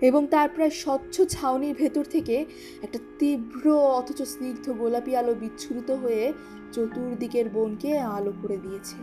এবং 0.00 0.26
তার 0.26 0.48
প্রায় 0.48 0.70
স্বচ্ছ 0.70 1.22
ছাউনির 1.22 1.74
ভেতর 1.74 2.04
থেকে 2.04 2.46
একটা 2.82 2.98
তীব্র 3.18 3.78
অথচ 3.78 4.22
স্নিগ্ধ 4.22 4.72
গোলাপি 4.72 5.16
আলো 5.16 5.34
বিচ্ছুরিত 5.34 5.90
হয়ে 5.90 6.32
চতুর্দিকের 6.72 7.48
বনকে 7.48 7.98
আলো 7.98 8.32
করে 8.42 8.56
দিয়েছে। 8.56 8.96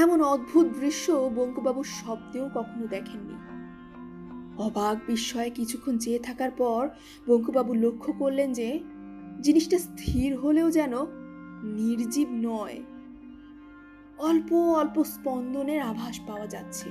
এমন 0.00 0.22
অদ্ভুত 0.22 0.66
দৃশ্য 0.80 1.12
বঙ্কুবাবু 1.12 1.82
শব্দেও 1.84 2.48
কখনো 2.54 2.86
দেখেননি। 2.86 3.49
অবাক 4.60 4.96
বিস্ময়ে 5.06 5.50
কিছুক্ষণ 5.50 5.98
চেয়ে 5.98 6.18
থাকার 6.18 6.50
পর 6.50 6.82
বঙ্কুবাবু 7.28 7.74
লক্ষ্য 7.74 8.12
করলেন 8.12 8.52
যে 8.52 8.68
জিনিসটা 9.40 9.78
স্থির 9.78 10.36
হলেও 10.36 10.70
যেন 10.70 10.94
নির্জীব 11.76 12.28
নয়। 12.30 12.78
অল্প 14.18 14.52
অল্প 14.52 14.96
স্পন্দনের 15.02 15.80
আভাস 15.80 16.20
পাওয়া 16.26 16.46
যাচ্ছে। 16.46 16.88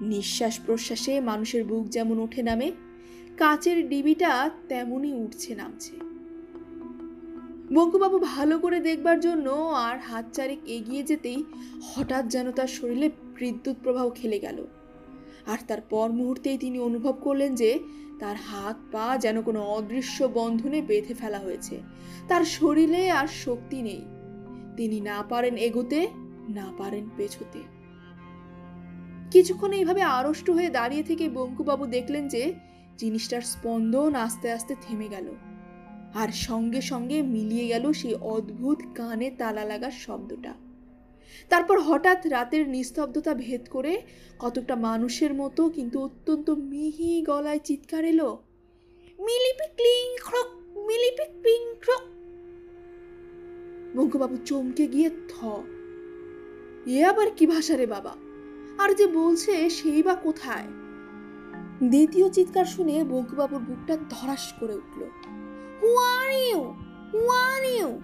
নিঃশ্বাস 0.00 0.60
প্রশ্বাসে 0.66 1.20
মানুষের 1.20 1.64
বুক 1.64 1.84
যেমন 1.88 2.18
ওঠে 2.18 2.42
নামে, 2.42 2.72
কাচের 3.36 3.88
ডিবিটা 3.88 4.50
তেমনই 4.68 5.12
উঠছে 5.12 5.54
নামছে। 5.54 5.94
বঙ্কুবাবু 7.74 8.18
ভালো 8.18 8.58
করে 8.58 8.80
দেখবার 8.80 9.18
জন্য 9.20 9.46
আর 9.86 9.96
হাত 9.98 10.24
চারেক 10.32 10.58
এগিয়ে 10.66 11.02
যেতেই 11.02 11.40
হঠাৎ 11.82 12.24
যেন 12.28 12.46
তার 12.50 12.66
শরীরে 12.66 13.08
বিদ্যুৎ 13.40 13.76
প্রবাহ 13.82 14.10
খেলে 14.10 14.38
গেল। 14.38 14.58
আর 15.46 15.58
তার 15.68 15.80
পর 15.80 16.12
মুহূর্তেই 16.12 16.58
তিনি 16.58 16.78
অনুভব 16.78 17.12
করলেন 17.12 17.54
যে 17.54 17.78
তার 18.20 18.36
হাত 18.36 18.76
পা 18.92 19.18
যেন 19.18 19.42
কোনো 19.42 19.62
অদৃশ্য 19.62 20.24
বন্ধনে 20.34 20.82
বেঁধে 20.82 21.14
ফেলা 21.14 21.38
হয়েছে। 21.38 21.80
তার 22.28 22.44
শরীরে 22.44 23.10
আর 23.10 23.26
শক্তি 23.26 23.82
নেই। 23.82 24.04
তিনি 24.76 25.00
না 25.00 25.22
পারেন 25.28 25.56
এগোতে, 25.56 26.08
না 26.48 26.72
পারেন 26.78 27.08
পেছোতে। 27.16 27.58
কিছুক্ষণ 29.30 29.72
এইভাবে 29.72 30.02
আড়ষ্ট 30.02 30.50
হয়ে 30.50 30.68
দাঁড়িয়ে 30.68 31.02
থেকে 31.02 31.28
বঙ্কুবাবু 31.28 31.86
দেখলেন 31.86 32.28
যে 32.28 32.54
জিনিসটার 32.98 33.42
স্পন্দন 33.42 34.14
আস্তে 34.14 34.52
আস্তে 34.52 34.74
থেমে 34.74 35.08
গেল। 35.08 35.34
আর 36.14 36.28
সঙ্গে 36.28 36.80
সঙ্গে 36.80 37.22
মিলিয়ে 37.22 37.68
গেল 37.68 37.92
সেই 37.92 38.14
অদ্ভুত 38.14 38.78
কানে 38.94 39.30
তালা 39.30 39.64
লাগার 39.64 39.90
শব্দটা। 39.90 40.54
তারপর 41.48 41.80
হঠাৎ 41.80 42.26
রাতের 42.26 42.68
নিস্তব্ধতা 42.68 43.34
ভেদ 43.34 43.68
করে 43.70 44.02
কতটা 44.38 44.76
মানুষের 44.76 45.34
মতো 45.34 45.68
কিন্তু 45.68 46.04
অত্যন্ত 46.04 46.50
মিহি 46.50 47.22
গলায় 47.22 47.58
চিৎকার 47.58 48.04
এলো। 48.04 48.42
মিলিপি 49.18 49.66
ক্লিং 49.76 50.16
খ্রক 50.20 50.78
মিলিপি 50.78 51.24
ক্লিং 51.24 51.74
খ্রক 51.80 52.02
বঙ্কুবাবু 53.96 54.36
চমকে 54.36 54.86
গিয়ে 54.86 55.10
থ। 55.28 55.44
এ 56.86 57.04
আবার 57.04 57.30
কি 57.36 57.46
ভাষা 57.46 57.76
রে 57.76 57.86
বাবা? 57.86 58.16
আর 58.78 58.94
যে 58.94 59.06
বলছে 59.06 59.70
সেই 59.70 60.02
বা 60.02 60.14
কোথায়? 60.14 60.66
দ্বিতীয় 61.88 62.30
চিৎকার 62.30 62.64
শুনে 62.64 63.04
বঙ্কুবাবুর 63.04 63.58
বুকটা 63.58 63.96
ধরাস 64.10 64.52
করে 64.60 64.74
উঠল। 64.74 65.02
হু 65.82 65.96
আর 65.96 66.32
ইউ 66.32 66.60
হু 67.12 67.28
ইউ 67.64 68.00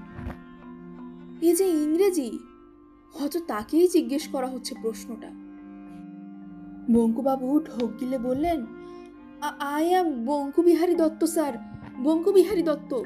এ 1.42 1.54
যে 1.54 1.68
ইংরেজি 1.68 2.38
হয়তো 3.12 3.40
তাকেই 3.40 3.88
জিজ্ঞেস 3.88 4.28
করা 4.28 4.46
হচ্ছে 4.46 4.74
প্রশ্নটা। 4.82 5.30
বঙ্কুবাবু 6.94 7.60
ঢোক 7.60 7.90
গিলে 8.00 8.18
বললেন 8.18 8.66
I 9.60 9.88
am 9.88 10.24
Bankubihari 10.24 10.94
Dutta, 10.94 11.24
sir. 11.24 11.52
Bankubihari 12.02 12.62
Dutta. 12.62 13.02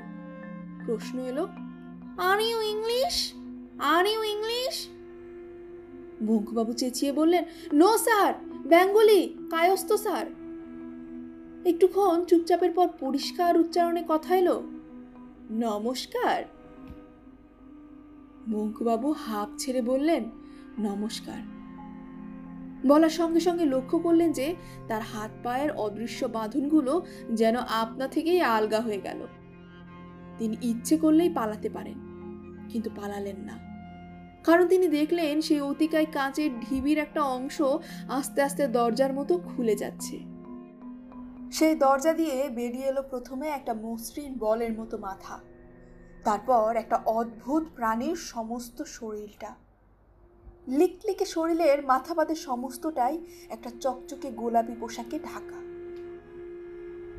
প্রশ্ন 0.87 1.19
এলো, 1.19 1.49
are 2.19 2.41
you 2.41 2.61
English? 2.61 3.33
Are 3.79 4.07
you 4.07 4.23
English? 4.23 4.89
Bankubabu 6.27 6.73
চেঁচিয়ে 6.73 7.13
বললেন, 7.13 7.45
নো, 7.73 7.99
স্যার। 7.99 8.35
বেঙ্গলি। 8.67 9.35
কায়স্ত 9.51 9.93
স্যার। 9.93 10.27
একটুক্ষণ 11.65 12.25
চুপচাপের 12.25 12.73
পর 12.73 12.89
পরিষ্কার 13.01 13.57
উচ্চারণে 13.57 14.05
কথা 14.09 14.37
এলো, 14.37 14.63
নমস্কার। 15.51 16.45
বঙ্কুবাবু 18.49 19.13
হাঁপ 19.13 19.49
ছেড়ে 19.59 19.83
বললেন, 19.83 20.25
নমস্কার। 20.79 21.41
বলার 22.89 23.11
সঙ্গে 23.11 23.41
সঙ্গে 23.41 23.65
লক্ষ্য 23.65 23.99
করলেন 23.99 24.33
যে 24.33 24.55
তার 24.89 25.03
হাত 25.03 25.31
পায়ের 25.43 25.71
অদৃশ্য 25.71 26.27
বাঁধনগুলো 26.27 27.07
যেন 27.33 27.57
আপনা 27.57 28.09
থেকেই 28.09 28.41
আলগা 28.41 28.81
হয়ে 28.81 29.01
গেল। 29.01 29.27
তিনি 30.39 30.57
ইচ্ছে 30.63 30.97
করলেই 30.97 31.29
পালাতে 31.29 31.69
পারেন, 31.69 31.95
কিন্তু 32.69 32.91
পালালেন 32.97 33.37
না। 33.37 33.59
কারণ 34.45 34.69
তিনি 34.69 34.89
দেখলেন 34.89 35.41
সেই 35.41 35.61
অতিকায় 35.61 36.07
কাঁচের 36.13 36.51
ঢিবির 36.61 36.99
একটা 36.99 37.23
অংশ 37.23 37.63
আস্তে 38.09 38.43
আস্তে 38.43 38.67
দরজার 38.67 39.13
মতো 39.13 39.39
খুলে 39.39 39.77
যাচ্ছে। 39.77 40.19
সেই 41.53 41.75
দরজা 41.75 42.13
দিয়ে 42.13 42.49
বেরিয়ে 42.49 42.87
এলো 42.87 43.03
প্রথমে 43.03 43.49
একটা 43.49 43.75
মসৃণ 43.75 44.35
বলের 44.39 44.81
মতো 44.81 44.99
মাথা। 44.99 45.41
তারপর 46.25 46.77
একটা 46.77 46.97
অদ্ভুত 46.97 47.65
প্রাণীর 47.77 48.17
সমস্ত 48.17 48.83
শরীরটা। 48.83 49.55
লিকলিকে 50.69 51.25
শরীরের 51.25 51.87
মাথা 51.87 52.15
বাদে 52.15 52.35
সমস্তটাই 52.35 53.27
একটা 53.49 53.71
চকচকে 53.81 54.31
গোলাপি 54.31 54.75
পোশাকে 54.81 55.19
ঢাকা। 55.19 55.59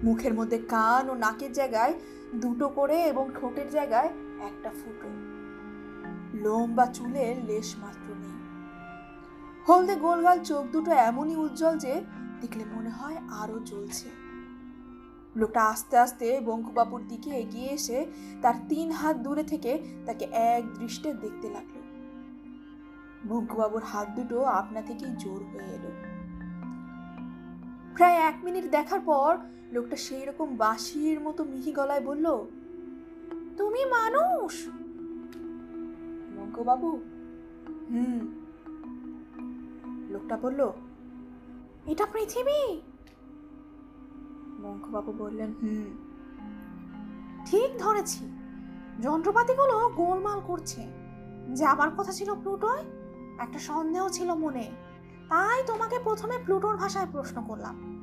মুখের 0.04 0.34
মধ্যে 0.34 0.58
কান 0.58 1.10
ও 1.10 1.14
নাকের 1.14 1.52
জায়গায় 1.52 1.94
দুটো 2.36 2.70
করে 2.70 3.02
এবং 3.02 3.30
ঠোঁটের 3.42 3.70
জায়গায় 3.70 4.10
একটা 4.40 4.70
ফুটো। 4.70 5.10
লোম 6.34 6.76
বা 6.76 6.86
চুলের 6.86 7.46
লেশ 7.46 7.76
মাত্র 7.78 8.14
নেই। 8.16 8.34
হলদে 9.68 9.96
গোলগাল 9.96 10.40
চোখ 10.44 10.66
দুটো 10.66 10.92
এমনই 10.92 11.36
উজ্জ্বল 11.36 11.78
যে 11.78 12.02
দেখলে 12.42 12.66
মনে 12.66 12.90
হয় 12.90 13.18
আরও 13.30 13.60
জ্বলছে। 13.60 14.23
লোকটা 15.36 15.62
আস্তে 15.64 15.98
আস্তে 15.98 16.40
বঙ্কুবাবুর 16.40 17.08
দিকে 17.08 17.30
এগিয়ে 17.30 17.70
এসে 17.70 18.06
তার 18.42 18.54
তিন 18.70 18.92
হাত 18.92 19.18
দূরে 19.18 19.44
থেকে 19.44 19.80
তাকে 20.06 20.26
এক 20.26 20.74
দৃষ্টে 20.74 21.14
দেখতে 21.14 21.50
লাগল। 21.50 21.82
বঙ্কুবাবুর 23.28 23.84
হাত 23.84 24.08
দুটো 24.16 24.44
আপনা 24.44 24.82
থেকেই 24.82 25.12
জোর 25.20 25.44
হয়ে 25.44 25.76
এলো। 25.76 25.92
প্রায় 27.96 28.14
এক 28.14 28.36
মিনিট 28.44 28.66
দেখার 28.72 29.00
পর 29.00 29.38
লোকটা 29.72 29.96
সেই 29.96 30.26
রকম 30.26 30.56
বাঁশির 30.56 31.20
মতো 31.20 31.44
মিহি 31.44 31.72
গলায় 31.72 32.02
বলল, 32.02 32.26
তুমি 33.58 33.86
মানুষ? 33.86 34.68
বঙ্কুবাবু 36.38 36.90
হুম। 37.90 38.20
লোকটা 40.10 40.38
বলল, 40.38 40.72
এটা 41.88 42.06
পৃথিবী। 42.14 42.93
মঙ্কুবাবু 44.64 45.12
বললেন, 45.12 45.54
হুম। 45.62 45.86
ঠিক 47.46 47.78
ধরেছি। 47.80 48.40
যন্ত্রপাতিগুলো 49.02 49.90
গোলমাল 49.90 50.42
করছে। 50.48 50.88
যাবার 51.54 51.90
কথা 51.90 52.12
ছিল 52.12 52.36
প্লুটোয় 52.36 52.84
একটা 53.40 53.60
সন্দেহ 53.60 54.10
ছিল 54.10 54.34
মনে। 54.34 54.72
তাই 55.30 55.64
তোমাকে 55.68 56.00
প্রথমে 56.00 56.38
প্লুটোর 56.46 56.78
ভাষায় 56.78 57.08
প্রশ্ন 57.12 57.44
করলাম। 57.48 57.94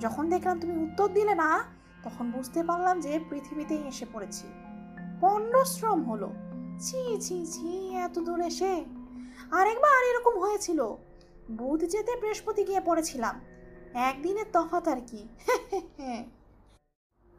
যখন 0.00 0.28
দেখলাম 0.28 0.60
তুমি 0.60 0.84
উত্তর 0.84 1.08
দিলে 1.08 1.34
না, 1.34 1.64
তখন 2.02 2.30
বুঝতে 2.30 2.62
পারলাম 2.62 3.00
যে 3.00 3.20
পৃথিবীতেই 3.30 3.88
এসে 3.88 4.06
পড়েছি। 4.12 4.46
পণ্ডশ্রম 5.20 6.02
হলো। 6.02 6.32
ছি 6.78 7.20
ছি 7.20 7.46
ছি, 7.46 7.94
এত 7.94 8.18
দূর 8.18 8.40
এসে। 8.40 8.84
আরেকবার 9.50 10.14
এরকম 10.14 10.40
হয়েছিল। 10.40 10.86
বুধ 11.50 11.80
যেতে 11.80 12.16
বৃহস্পতি 12.20 12.64
গিয়ে 12.64 12.80
পড়েছিলাম। 12.80 13.40
একদিনের 13.94 14.46
তফাত 14.52 14.88
আর 14.88 15.00
কি। 15.06 15.28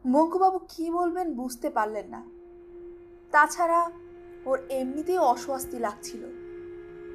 মঙ্কুবাবু 0.04 0.58
কি 0.68 0.90
বলবেন 0.90 1.34
বুঝতে 1.34 1.70
পারলেন 1.70 2.06
না। 2.08 2.22
তাছাড়া 3.30 3.90
ওর 4.46 4.58
এমনিতেই 4.70 5.18
অস্বস্তি 5.18 5.78
লাগছিল। 5.78 6.22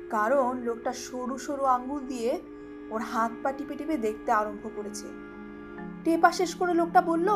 কারণ 0.09 0.57
লোকটা 0.57 0.93
সরু 0.93 1.37
সরু 1.37 1.63
আঙ্গুল 1.63 1.99
দিয়ে 2.07 2.39
ওর 2.89 3.01
হাত 3.01 3.31
পা 3.43 3.51
টিপে 3.51 3.75
টিপে 3.75 3.97
দেখতে 3.97 4.31
আরম্ভ 4.31 4.69
করেছে। 4.75 5.05
টেপা 6.03 6.31
শেষ 6.31 6.55
করে 6.55 6.73
লোকটা 6.73 7.01
বলল, 7.01 7.29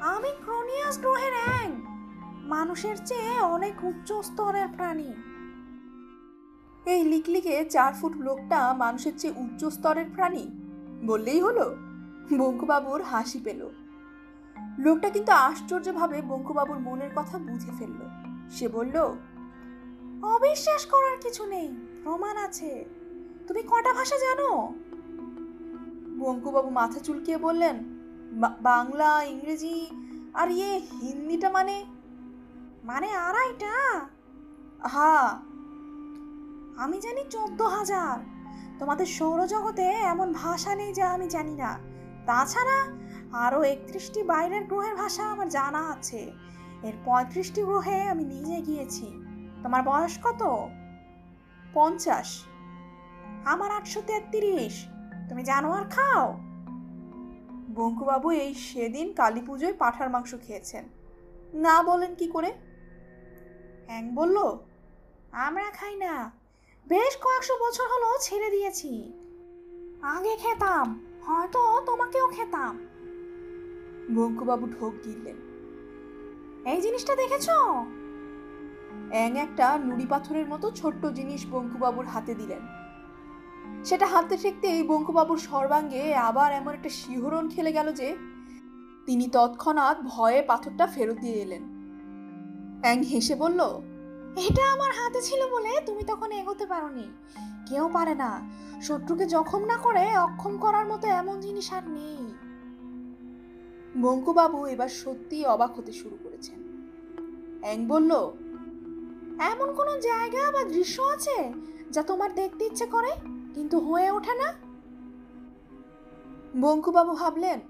আমি 0.00 0.28
ক্রোনিয়াস 0.44 0.98
গ্রহের 1.00 1.32
এক 1.32 1.70
মানুষের 2.44 2.96
চেয়ে 3.06 3.40
অনেক 3.40 3.84
উচ্চ 3.84 4.12
স্তরের 4.12 4.68
প্রাণী। 4.76 5.12
এই 6.86 7.04
লিকলিকে 7.04 7.64
চার 7.64 7.92
ফুট 7.94 8.16
লোকটা 8.16 8.74
মানুষের 8.74 9.12
চেয়ে 9.18 9.34
উচ্চ 9.36 9.64
স্তরের 9.64 10.06
প্রাণী? 10.14 10.59
বললেই 11.04 11.40
হলো, 11.40 11.76
বঙ্কুবাবুর 12.38 13.02
হাসি 13.02 13.40
পেল। 13.44 13.68
লোকটা 14.78 15.10
কিন্তু 15.10 15.32
আশ্চর্যভাবে 15.32 16.22
বঙ্কুবাবুর 16.22 16.78
মনের 16.78 17.10
কথা 17.16 17.38
বুঝে 17.38 17.70
ফেলল। 17.78 17.98
সে 18.50 18.68
বলল, 18.68 18.96
অবিশ্বাস 20.22 20.86
করার 20.86 21.18
কিছু 21.22 21.46
নেই, 21.46 21.76
প্রমাণ 22.04 22.36
আছে। 22.36 22.84
তুমি 23.48 23.62
কটা 23.62 23.94
ভাষা 23.94 24.16
জানো? 24.18 24.74
বঙ্কুবাবু 26.18 26.70
মাথা 26.70 27.00
চুলকিয়ে 27.00 27.36
বললেন, 27.36 27.78
"বা- 28.32 28.62
বাংলা, 28.62 29.22
ইংরেজি 29.22 29.86
আর 30.34 30.50
ইয়ে 30.50 30.78
হিন্দিটা 31.02 31.50
মানে 31.50 31.84
মানে 32.84 33.10
আড়াইটা? 33.10 34.00
হা, 34.88 35.40
আমি 36.76 37.00
জানি 37.00 37.24
চোদ্দ 37.30 37.62
হাজার। 37.62 38.39
তোমাদের 38.80 39.06
সৌরজগতে 39.06 39.82
এমন 39.82 40.32
ভাষা 40.32 40.74
নেই 40.74 40.92
যা 40.92 41.10
আমি 41.10 41.28
জানি 41.28 41.54
না। 41.54 41.78
তাছাড়া 42.26 42.78
আরও 43.32 43.62
একত্রিশটি 43.62 44.22
বাইরের 44.22 44.64
গ্রহের 44.64 44.94
ভাষা 44.94 45.22
আমার 45.24 45.48
জানা 45.48 45.90
আছে। 45.90 46.32
এর 46.82 46.92
পঁয়ত্রিশটি 47.04 47.62
গ্রহে 47.62 48.02
আমি 48.02 48.24
নিজে 48.24 48.62
গিয়েছি। 48.62 49.06
তোমার 49.62 49.82
বয়স 49.82 50.18
কত? 50.22 50.68
পঞ্চাশ। 51.74 52.44
আমার 53.44 53.70
আটশো 53.70 54.02
তেত্রিশ। 54.06 54.86
তুমি 55.28 55.42
জানোয়ার 55.42 55.84
খাও? 55.84 56.38
বঙ্কুবাবু 57.74 58.30
এই 58.30 58.54
সেদিন 58.54 59.12
কালী 59.12 59.40
পুজোয় 59.40 59.72
পাঠার 59.72 60.10
মাংস 60.10 60.34
খেয়েছেন। 60.42 60.84
না 61.54 61.82
বলেন 61.82 62.14
কি 62.14 62.26
করে? 62.26 62.52
হ্যাং 63.86 64.10
বলল, 64.14 64.58
আমরা 65.32 65.70
খাই 65.70 65.96
না। 65.96 66.39
বেশ 66.88 67.16
কয়েকশো 67.16 67.54
বছর 67.60 67.84
হলো 67.84 68.18
ছেড়ে 68.20 68.50
দিয়েছি। 68.50 69.12
আগে 70.02 70.36
খেতাম, 70.36 71.00
হয়তো 71.22 71.82
তোমাকেও 71.86 72.26
খেতাম। 72.26 72.78
বঙ্কুবাবু 74.14 74.66
ঢোক 74.66 74.92
গিললেন। 75.04 75.36
এই 76.66 76.80
জিনিসটা 76.80 77.16
দেখেছ? 77.16 77.50
অ্যাং 79.10 79.38
একটা 79.38 79.78
নুড়ি 79.78 80.06
পাথরের 80.06 80.48
মতো 80.48 80.70
ছোট্ট 80.70 81.06
জিনিস 81.06 81.46
বঙ্কুবাবুর 81.50 82.06
হাতে 82.06 82.34
দিলেন। 82.34 82.60
সেটা 83.84 84.06
হাতে 84.06 84.36
ঠেকতেই 84.36 84.82
বঙ্কুবাবুর 84.82 85.38
সর্বাঙ্গে 85.38 86.14
আবার 86.14 86.52
এমন 86.52 86.74
একটা 86.74 86.88
শিহরণ 86.88 87.48
খেলে 87.48 87.72
গেল 87.72 87.92
যে 87.92 88.16
তিনি 89.06 89.28
তৎক্ষণাৎ 89.28 89.96
ভয়ে 90.04 90.42
পাথরটা 90.42 90.86
ফেরত 90.86 91.18
দিয়ে 91.18 91.34
এলেন। 91.34 91.62
অ্যাং 92.82 93.02
হেসে 93.02 93.34
বলল 93.34 93.80
এটা 94.36 94.72
আমার 94.72 94.90
হাতে 94.92 95.22
ছিল 95.22 95.48
বলে 95.50 95.80
তুমি 95.86 96.02
তখন 96.02 96.32
এগোতে 96.32 96.66
পারোনি। 96.66 97.10
কেউ 97.68 97.90
পারে 97.92 98.14
না। 98.14 98.40
শত্রুকে 98.82 99.26
জখম 99.26 99.64
না 99.64 99.76
করে 99.76 100.16
অক্ষম 100.16 100.58
করার 100.58 100.86
মতো 100.86 101.08
এমন 101.08 101.40
জিনিস 101.40 101.72
আর 101.72 101.88
নেই। 101.88 102.34
বঙ্কুবাবু 104.02 104.66
এবার 104.66 104.88
সত্যিই 104.88 105.44
অবাক 105.44 105.78
হতে 105.78 105.92
শুরু 105.92 106.18
করেছেন। 106.22 106.60
অ্যাং 107.60 107.86
বলল, 107.86 108.10
এমন 109.40 109.74
কোনো 109.74 110.00
জায়গা 110.00 110.52
বা 110.52 110.64
দৃশ্য 110.64 111.02
আছে 111.02 111.52
যা 111.90 112.02
তোমার 112.02 112.34
দেখতে 112.34 112.64
ইচ্ছে 112.64 112.86
করে, 112.86 113.10
কিন্তু 113.54 113.78
হয়ে 113.78 114.10
ওঠে 114.10 114.34
না? 114.34 114.52
বঙ্কুবাবু 116.60 117.12
ভাবলেন, 117.12 117.60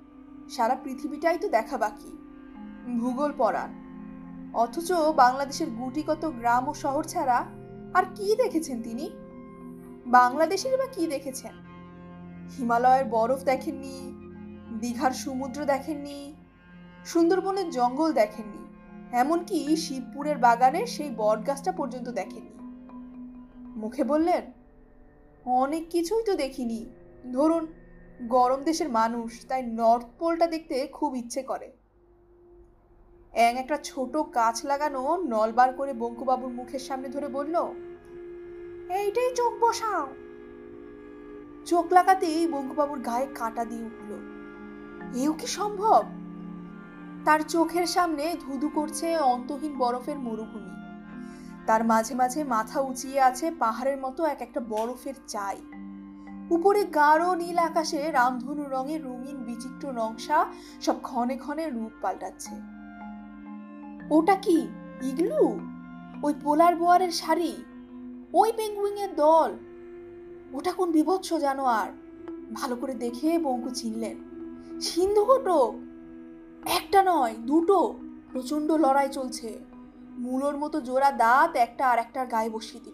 সারা 0.50 0.74
পৃথিবীটাই 0.74 1.38
তো 1.38 1.48
দেখা 1.48 1.78
বাকি। 1.78 2.16
ভূগোল 2.98 3.32
পড়ান 3.38 3.89
অথচ 4.54 4.92
বাংলাদেশের 5.16 5.70
গুটিকত 5.70 6.24
গ্রাম 6.24 6.68
ও 6.68 6.74
শহর 6.74 7.04
ছাড়া 7.04 7.46
আর 7.94 8.02
কি 8.16 8.36
দেখেছেন 8.36 8.82
তিনি? 8.82 9.10
বাংলাদেশের 10.06 10.78
বা 10.78 10.86
কি 10.86 11.06
দেখেছেন? 11.06 11.52
হিমালয়ের 12.58 13.04
বরফ 13.04 13.44
দেখেননি, 13.44 14.12
দীঘার 14.80 15.10
সমুদ্র 15.10 15.64
দেখেননি, 15.64 16.34
সুন্দরবনের 17.04 17.70
জঙ্গল 17.70 18.12
দেখেননি, 18.12 18.58
এমনকি 19.12 19.76
শিবপুরের 19.76 20.38
বাগানের 20.38 20.86
সেই 20.86 21.10
বটগাছটা 21.16 21.72
পর্যন্ত 21.72 22.08
দেখেননি। 22.08 22.50
মুখে 23.76 24.04
বললেন, 24.04 24.52
অনেক 25.44 25.88
কিছুই 25.90 26.22
তো 26.22 26.34
দেখিনি। 26.34 26.90
ধরুন, 27.32 27.66
গরম 28.22 28.62
দেশের 28.62 28.88
মানুষ 28.88 29.46
তাই 29.46 29.62
নর্থ 29.62 30.06
পোলটা 30.18 30.46
দেখতে 30.46 30.86
খুব 30.86 31.16
ইচ্ছে 31.16 31.42
করে। 31.42 31.79
অ্যাং 33.32 33.56
একটা 33.56 33.76
ছোট 33.84 34.16
গাছ 34.34 34.64
লাগানো 34.64 35.18
নলবার 35.26 35.72
করে 35.72 35.92
বঙ্কুবাবুর 35.92 36.52
মুখের 36.52 36.78
সামনে 36.78 37.08
ধরে 37.08 37.28
বলল, 37.28 37.56
এইটাই 38.90 39.30
চোখ 39.36 39.52
বসাও। 39.60 40.06
চোখ 41.66 41.92
লাগাতেই 41.92 42.46
বঙ্কুবাবুর 42.46 43.00
গায়ে 43.00 43.26
কাটা 43.34 43.64
দিয়ে 43.64 43.84
উঠল। 43.84 44.10
এও 45.22 45.32
কি 45.32 45.46
সম্ভব? 45.46 46.02
তার 47.24 47.40
চোখের 47.42 47.86
সামনে 47.86 48.36
ধুধু 48.40 48.68
করছে 48.68 49.18
অন্তহীন 49.18 49.78
বরফের 49.78 50.18
মরুভূমি। 50.18 50.74
তার 51.66 51.84
মাঝে 51.84 52.14
মাঝে 52.14 52.44
মাথা 52.44 52.80
উঁচিয়ে 52.80 53.20
আছে 53.20 53.50
পাহাড়ের 53.58 53.98
মতো 53.98 54.24
এক 54.24 54.42
একটা 54.42 54.60
বরফের 54.68 55.14
চাই। 55.26 55.56
উপরে 56.50 56.84
গাঢ় 56.84 57.36
নীল 57.36 57.58
আকাশে 57.58 58.10
রামধনু 58.10 58.64
রঙের 58.70 59.00
রঙিন 59.04 59.36
বিচিত্র 59.36 59.84
নকশা 59.92 60.38
সব 60.80 60.96
ক্ষণে 61.02 61.36
ক্ষণে 61.36 61.64
রূপ 61.70 61.92
পাল্টাচ্ছে। 62.02 62.79
ওটা 64.10 64.34
কি? 64.34 64.68
ইগলু? 65.02 65.60
ওই 66.22 66.34
পোলার 66.42 66.76
বোয়ারের 66.76 67.10
শাড়ি? 67.10 67.64
ওই 68.32 68.52
পেঙ্গুইনের 68.56 69.14
দল? 69.14 69.58
ওটা 70.52 70.72
কোন 70.72 70.92
বিভৎস 70.92 71.34
জানোয়ার? 71.34 71.92
ভালো 72.54 72.76
করে 72.76 72.94
দেখে 72.94 73.38
বঙ্কু 73.38 73.70
চিনলেন। 73.70 74.16
সিন্ধু 74.80 75.24
ঘটক 75.24 75.74
একটা 76.66 77.02
নয়, 77.02 77.34
দুটো। 77.40 77.98
প্রচণ্ড 78.32 78.72
লড়াই 78.72 79.08
চলছে। 79.08 79.58
মূলোর 80.18 80.58
মতো 80.58 80.80
জোড়া 80.80 81.10
দাঁত 81.10 81.56
একটা 81.56 81.88
আর 81.88 81.98
একটার 81.98 82.26
গায়ে 82.26 82.50
বসিয়ে 82.50 82.84
দিল। 82.84 82.92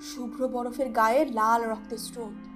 শুভ্র 0.00 0.48
বরফের 0.48 0.90
গায়ে 0.90 1.24
লাল 1.24 1.70
রক্তের 1.70 1.98
স্রোত। 1.98 2.48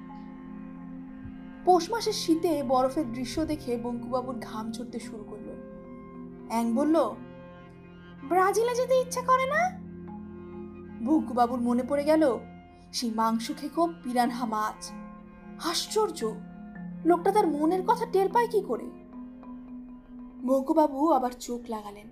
পৌষ 1.65 1.91
মাসের 1.91 2.13
শীতে 2.13 2.63
বরফের 2.63 3.13
দৃশ্য 3.13 3.45
দেখে 3.45 3.77
বঙ্কুবাবুর 3.77 4.37
ঘাম 4.41 4.73
ছড়তে 4.73 4.99
শুরু 5.01 5.25
করল। 5.25 5.55
অ্যাং 6.49 6.75
বলল 6.75 7.15
ব্রাজিলে 8.29 8.75
যেতে 8.75 9.01
ইচ্ছা 9.01 9.23
করে 9.23 9.47
না? 9.47 9.85
বঙ্কুবাবুর 11.05 11.61
মনে 11.61 11.83
পড়ে 11.89 12.05
গেল, 12.05 12.39
সেই 12.93 13.11
মাংস 13.11 13.51
খেকো 13.57 13.89
পিরানহা 14.05 14.47
মাছ 14.47 14.93
আশ্চর্য, 15.65 16.35
লোকটা 17.05 17.33
তার 17.33 17.47
মনের 17.47 17.83
কথা 17.87 18.07
টের 18.07 18.29
পায় 18.29 18.49
কি 18.49 18.61
করে? 18.61 18.91
বঙ্কুবাবু 20.47 21.13
আবার 21.13 21.31
চোখ 21.31 21.61
লাগালেন। 21.69 22.09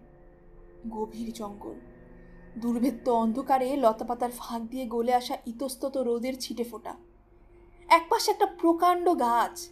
গভীর 0.91 1.33
জঙ্গল। 1.33 1.75
দুর্ভেদ্য 2.59 3.11
অন্ধকারে 3.11 3.77
লতাপাতার 3.77 4.31
ফাঁক 4.31 4.63
দিয়ে 4.63 4.87
গলে 4.87 5.15
আসা 5.15 5.37
ইতস্তত 5.47 5.97
রোদের 5.97 6.35
ছিটে 6.41 6.65
ফোটা। 6.65 6.95
একপাশে 7.89 8.31
একটা 8.31 8.47
প্রকাণ্ড 8.47 9.19
গাছ। 9.19 9.69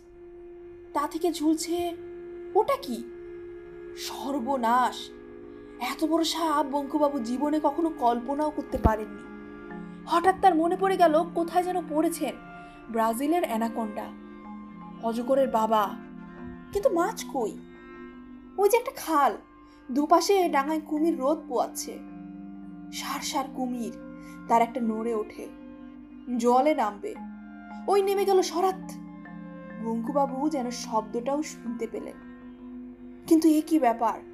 তা 0.95 1.09
থেকে 1.09 1.33
ঝুলছে 1.33 1.97
ওটা 2.55 2.77
কি? 2.77 3.05
সর্বনাশ! 3.97 5.11
এত 5.81 6.05
বড় 6.05 6.25
সাপ 6.25 6.67
বঙ্কুবাবু 6.67 7.19
জীবনে 7.19 7.61
কখনো 7.63 7.91
কল্পনাও 7.91 8.51
করতে 8.51 8.79
পারেননি। 8.79 9.31
হঠাৎ 10.07 10.35
তার 10.43 10.55
মনে 10.55 10.77
পড়ে 10.77 10.97
গেল, 10.97 11.25
কোথায় 11.35 11.65
যেন 11.65 11.83
পড়েছেন 11.89 12.35
ব্রাজিলের 12.91 13.43
অ্যানাকোন্ডা। 13.45 14.05
অজগরের 15.03 15.49
বাবা। 15.49 15.91
কিন্তু 16.73 16.91
মাছ 16.91 17.25
কই? 17.33 17.59
ওই 18.59 18.69
যে 18.69 18.77
একটা 18.77 18.91
খাল, 18.97 19.37
দুপাশে 19.91 20.49
ডাঙায় 20.49 20.81
কুমির 20.87 21.19
রোদ 21.19 21.39
পোয়াচ্ছে। 21.49 21.99
সার 22.93 23.21
সার 23.21 23.45
কুমির, 23.55 23.93
তার 24.49 24.63
একটা 24.63 24.81
নড়ে 24.81 25.15
ওঠে। 25.15 25.49
জলে 26.37 26.75
নামবে। 26.75 27.15
ওই 27.87 28.03
নেমে 28.03 28.25
গেল 28.25 28.43
সরাত 28.43 28.93
বঙ্কুবাবু 29.85 30.49
যেন 30.49 30.71
শব্দটাও 30.71 31.43
শুনতে 31.43 31.87
পেলেন। 31.87 32.15
কিন্তু 33.27 33.49
এ 33.49 33.63
কি 33.67 33.79
ব্যাপার? 33.79 34.30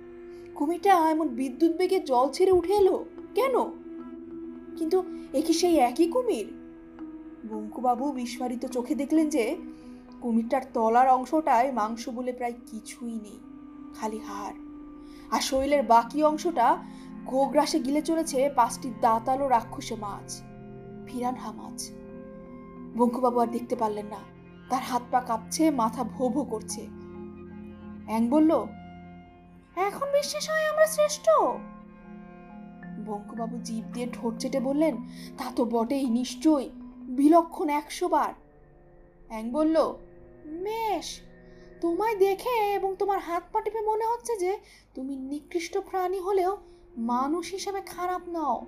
কুমিরটা 0.57 1.11
এমন 1.11 1.29
বিদ্যুৎ 1.29 1.73
বেগে 1.77 2.01
জল 2.01 2.29
ছেড়ে 2.29 2.53
উঠে 2.53 2.75
এলো? 2.75 3.05
কেন? 3.35 3.55
কিন্তু 4.77 5.05
এ 5.33 5.40
কি 5.42 5.53
সেই 5.53 5.77
একই 5.77 6.07
কুমির? 6.07 6.47
বঙ্কুবাবু 7.49 8.12
বিস্ফারিত 8.12 8.66
চোখে 8.66 8.95
দেখলেন 8.95 9.29
যে 9.29 9.57
কুমিরটার 10.21 10.61
তলার 10.75 11.09
অংশটায় 11.09 11.73
মাংস 11.73 12.09
বলে 12.09 12.33
প্রায় 12.33 12.53
কিছুই 12.66 13.12
নেই, 13.12 13.38
খালি 14.01 14.19
হাড়। 14.19 14.55
আর 15.31 15.40
শরীরের 15.40 15.83
বাকি 15.83 16.19
অংশটা 16.25 16.77
গোগ্রাসে 17.27 17.81
গিলে 17.81 18.03
চলেছে 18.03 18.51
পাঁচটি 18.57 18.90
দাঁতালো 19.01 19.49
রাক্ষসে 19.49 19.97
মাছ 19.97 20.42
ফিরানহা 21.07 21.53
মাছ। 21.53 21.90
বঙ্কুবাবু 22.97 23.38
আর 23.40 23.47
দেখতে 23.47 23.77
পারলেন 23.77 24.07
না, 24.07 24.21
তার 24.71 24.83
হাত 24.83 25.03
পা 25.11 25.21
কাঁপছে, 25.21 25.71
মাথা 25.71 26.05
ভো 26.05 26.29
ভো 26.29 26.45
করছে। 26.45 26.87
অ্যাং 28.07 28.29
বলল 28.29 28.53
এখন 29.77 30.07
বিশ্বাস 30.12 30.51
হয় 30.51 30.67
আমরা 30.67 30.87
শ্রেষ্ঠ? 30.87 31.29
বঙ্কুবাবু 33.07 33.59
জীব 33.59 33.85
দিয়ে 33.93 34.07
ঠোঁট 34.12 34.39
চেটে 34.39 34.61
বললেন, 34.61 34.97
তা 35.39 35.53
তো 35.57 35.65
বটেই 35.65 36.11
নিশ্চয়ই। 36.11 36.71
বিলক্ষণ 36.97 37.69
একশো 37.69 38.09
বার 38.09 38.33
অ্যাং 39.29 39.51
বলল, 39.51 39.95
বেশ। 40.47 41.21
তোমায় 41.81 42.17
দেখে 42.17 42.75
এবং 42.75 42.97
তোমার 42.99 43.19
হাত 43.19 43.43
পা 43.53 43.61
টিপে 43.61 43.81
মনে 43.81 44.07
হচ্ছে 44.07 44.37
যে 44.37 44.59
তুমি 44.95 45.17
নিকৃষ্ট 45.17 45.79
প্রাণী 45.79 46.19
হলেও 46.19 46.57
মানুষ 46.97 47.51
হিসেবে 47.51 47.81
খারাপ 47.81 48.29
নাও। 48.29 48.67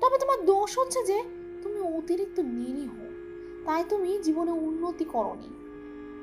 তবে 0.00 0.18
তোমার 0.18 0.44
দোষ 0.44 0.78
হচ্ছে 0.78 1.04
যে 1.04 1.22
তুমি 1.62 1.80
অতিরিক্ত 1.80 2.40
নিরীহ। 2.40 2.90
তাই 3.66 3.84
তুমি 3.88 4.18
জীবনে 4.22 4.50
উন্নতি 4.50 5.04
করনি। 5.04 5.61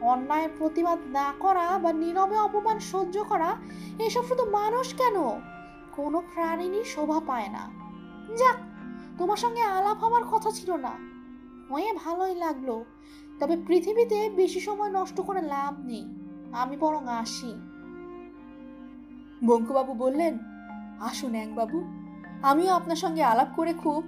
অন্যায়ের 0.02 0.50
প্রতিবাদ 0.58 1.00
না 1.08 1.34
করা 1.40 1.80
বা 1.84 1.94
নীরবে 1.94 2.38
অপমান 2.38 2.80
সহ্য 2.80 3.24
করা, 3.24 3.56
এসব 4.00 4.24
শুধু 4.24 4.46
মানুষ 4.46 4.94
কেন? 4.94 5.16
কোনো 5.92 6.24
প্রাণীরই 6.34 6.84
শোভা 6.84 7.20
পায় 7.20 7.48
না। 7.48 7.70
যাক, 8.36 8.56
তোমার 9.18 9.38
সঙ্গে 9.38 9.62
আলাপ 9.62 9.98
হওয়ার 9.98 10.24
কথা 10.24 10.52
ছিল 10.52 10.76
না। 10.76 10.92
হয়ে 11.74 11.94
ভালোই 11.94 12.36
লাগল। 12.36 12.84
তবে 13.40 13.58
পৃথিবীতে 13.68 14.30
বেশি 14.30 14.60
সময় 14.60 14.90
নষ্ট 14.90 15.22
করে 15.22 15.42
লাভ 15.42 15.80
নেই। 15.80 16.06
আমি 16.54 16.78
বরং 16.78 17.08
আসি। 17.08 17.54
বঙ্কুবাবু 19.46 19.94
বললেন, 19.94 20.38
আসুন 21.00 21.56
বাবু 21.56 21.84
আমিও 22.44 22.74
আপনার 22.74 22.96
সঙ্গে 22.96 23.24
আলাপ 23.24 23.48
করে 23.56 23.74
খুব 23.74 24.04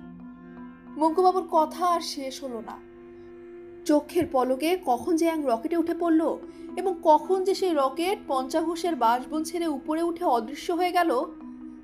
বঙ্কুবাবুর 0.99 1.47
কথা 1.51 1.85
আর 1.85 2.01
শেষ 2.01 2.43
হলো 2.43 2.61
না। 2.61 2.90
চোখের 3.85 4.25
পলকে 4.31 4.79
কখন 4.85 5.15
যে 5.15 5.25
এক 5.25 5.39
রকেটে 5.45 5.77
উঠে 5.77 5.93
পড়ল 5.93 6.37
এবং 6.77 6.95
কখন 7.03 7.43
যে 7.43 7.55
সেই 7.55 7.71
রকেট 7.73 8.19
পঞ্চাঘোষের 8.27 8.95
বাসবন 8.95 9.43
ছেড়ে 9.43 9.67
উপরে 9.67 10.03
উঠে 10.03 10.25
অদৃশ্য 10.25 10.71
হয়ে 10.71 10.91
গেল, 10.91 11.21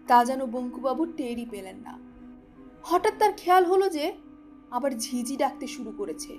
তা 0.07 0.25
যেন 0.25 0.45
বঙ্কুবাবু 0.45 1.05
টেরই 1.05 1.45
পেলেন 1.49 1.75
না। 1.77 1.99
হঠাৎ 2.83 3.13
তার 3.19 3.31
খেয়াল 3.37 3.65
হলো 3.65 3.89
যে 3.89 4.13
আবার 4.71 4.91
ঝিঝি 4.91 5.37
ডাকতে 5.37 5.67
শুরু 5.67 5.93
করেছে। 5.97 6.37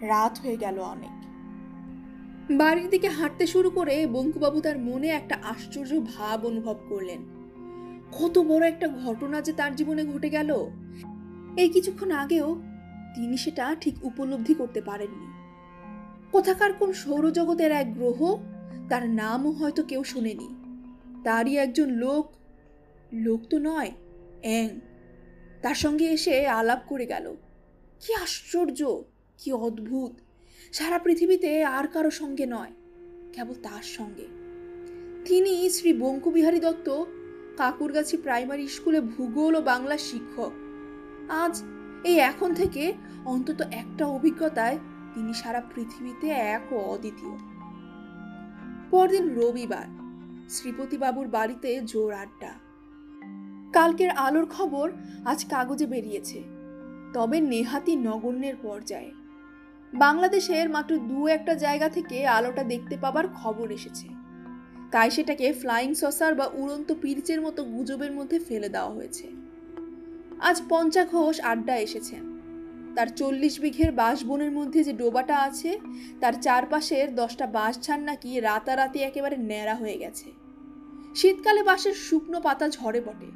রাত 0.00 0.38
হয়ে 0.38 0.56
গেল 0.56 0.78
অনেক। 0.78 1.30
বাড়ির 2.56 2.90
দিকে 2.90 3.08
হাঁটতে 3.08 3.46
শুরু 3.46 3.70
করে 3.70 4.06
বঙ্কুবাবু 4.06 4.60
তার 4.60 4.78
মনে 4.78 5.08
একটা 5.08 5.36
আশ্চর্য 5.42 6.00
ভাব 6.00 6.46
অনুভব 6.46 6.76
করলেন। 6.88 7.18
কত 8.18 8.38
বড় 8.38 8.68
একটা 8.68 8.88
ঘটনা 8.88 9.40
যে 9.40 9.52
তার 9.52 9.76
জীবনে 9.76 10.04
ঘটে 10.04 10.30
গেল। 10.30 10.54
এই 11.56 11.68
কিছুক্ষণ 11.68 12.10
আগেও 12.10 12.62
তিনি 13.14 13.36
সেটা 13.36 13.76
ঠিক 13.80 14.04
উপলব্ধি 14.04 14.54
করতে 14.54 14.80
পারেননি। 14.80 15.26
কোথাকার 16.32 16.72
কোন 16.72 16.92
সৌরজগতের 16.92 17.72
এক 17.72 17.94
গ্রহ, 17.94 18.36
তার 18.88 19.10
নামও 19.10 19.50
হয়তো 19.50 19.82
কেউ 19.82 20.04
শোনেনি। 20.04 20.48
তারই 21.24 21.56
একজন 21.56 21.90
লোক 21.90 22.32
লোক 23.12 23.40
তো 23.50 23.58
নয়, 23.58 23.90
অ্যাং। 24.42 24.80
তার 25.62 25.74
সঙ্গে 25.74 26.04
এসে 26.04 26.46
আলাপ 26.46 26.80
করে 26.88 27.06
গেল। 27.06 27.36
কি 28.00 28.14
আশ্চর্য, 28.14 29.02
কি 29.38 29.52
অদ্ভুত! 29.52 30.20
সারা 30.72 30.98
পৃথিবীতে 30.98 31.64
আর 31.64 31.86
কারও 31.86 32.10
সঙ্গে 32.10 32.46
নয়, 32.46 32.72
কেবল 33.32 33.54
তার 33.62 33.82
সঙ্গে। 33.82 34.26
তিনি 35.24 35.70
শ্রী 35.70 35.92
বঙ্কুবিহারী 35.92 36.60
দত্ত, 36.60 37.04
কাকুরগাছি 37.56 38.16
প্রাইমারি 38.16 38.68
স্কুলে 38.68 39.00
ভূগোল 39.00 39.56
ও 39.56 39.60
বাংলা 39.60 39.98
শিক্ষক। 39.98 40.52
আজ 41.30 41.62
এই 42.04 42.18
এখন 42.18 42.54
থেকে 42.54 42.92
অন্তত 43.24 43.60
একটা 43.60 44.06
অভিজ্ঞতায় 44.06 44.78
তিনি 45.14 45.34
সারা 45.34 45.62
পৃথিবীতে 45.74 46.28
এক 46.28 46.72
ও 46.72 46.76
অদ্বিতীয়। 46.76 47.36
পরদিন 48.90 49.34
রবিবার, 49.34 49.86
শ্রীপতিবাবুর 50.50 51.28
বাড়িতে 51.28 51.80
জোর 51.84 52.12
আড্ডা। 52.12 52.52
কালকের 53.72 54.10
আলোর 54.10 54.46
খবর 54.46 54.90
আজ 55.24 55.44
কাগজে 55.44 55.86
বেরিয়েছে, 55.86 56.42
তবে 57.12 57.40
নেহাতি 57.40 57.96
নগণ্যের 57.96 58.54
পর্যায়ে। 58.62 59.10
বাংলাদেশের 59.94 60.68
মাত্র 60.68 60.98
দু 60.98 61.26
একটা 61.26 61.54
জায়গা 61.54 61.88
থেকে 61.88 62.26
আলোটা 62.26 62.62
দেখতে 62.62 62.96
পাবার 62.96 63.28
খবর 63.28 63.70
এসেছে। 63.70 64.08
তাই 64.90 65.10
সেটাকে 65.10 65.52
ফ্লাইং 65.52 65.94
সসার 65.94 66.34
বা 66.34 66.46
উড়ন্ত 66.52 66.94
পিরিচের 67.02 67.40
মতো 67.40 67.64
গুজবের 67.64 68.12
মধ্যে 68.12 68.38
ফেলে 68.38 68.68
দেওয়া 68.68 68.90
হয়েছে। 68.90 69.39
আজ 70.48 70.56
পঞ্চা 70.68 71.02
ঘোষ 71.04 71.36
আড্ডা 71.40 71.76
এসেছেন 71.76 72.24
তার 72.96 73.08
চল্লিশ 73.16 73.60
বিঘের 73.60 73.92
বাঁশবনের 73.92 74.52
মধ্যে 74.52 74.84
যে 74.84 74.92
ডোবাটা 74.92 75.36
আছে, 75.38 75.70
তার 76.20 76.34
চারপাশের 76.42 77.14
দশটা 77.14 77.46
বাঁশ 77.46 77.74
ছাড় 77.80 78.02
নাকি 78.02 78.30
রাতারাতি 78.40 78.98
একেবারে 79.02 79.36
ন্যাড়া 79.36 79.74
হয়ে 79.74 79.96
গেছে। 79.98 80.28
শীতকালে 81.14 81.62
বাঁশের 81.62 81.94
শুকনো 82.06 82.40
পাতা 82.40 82.68
ঝরে 82.68 83.00
বটে, 83.00 83.30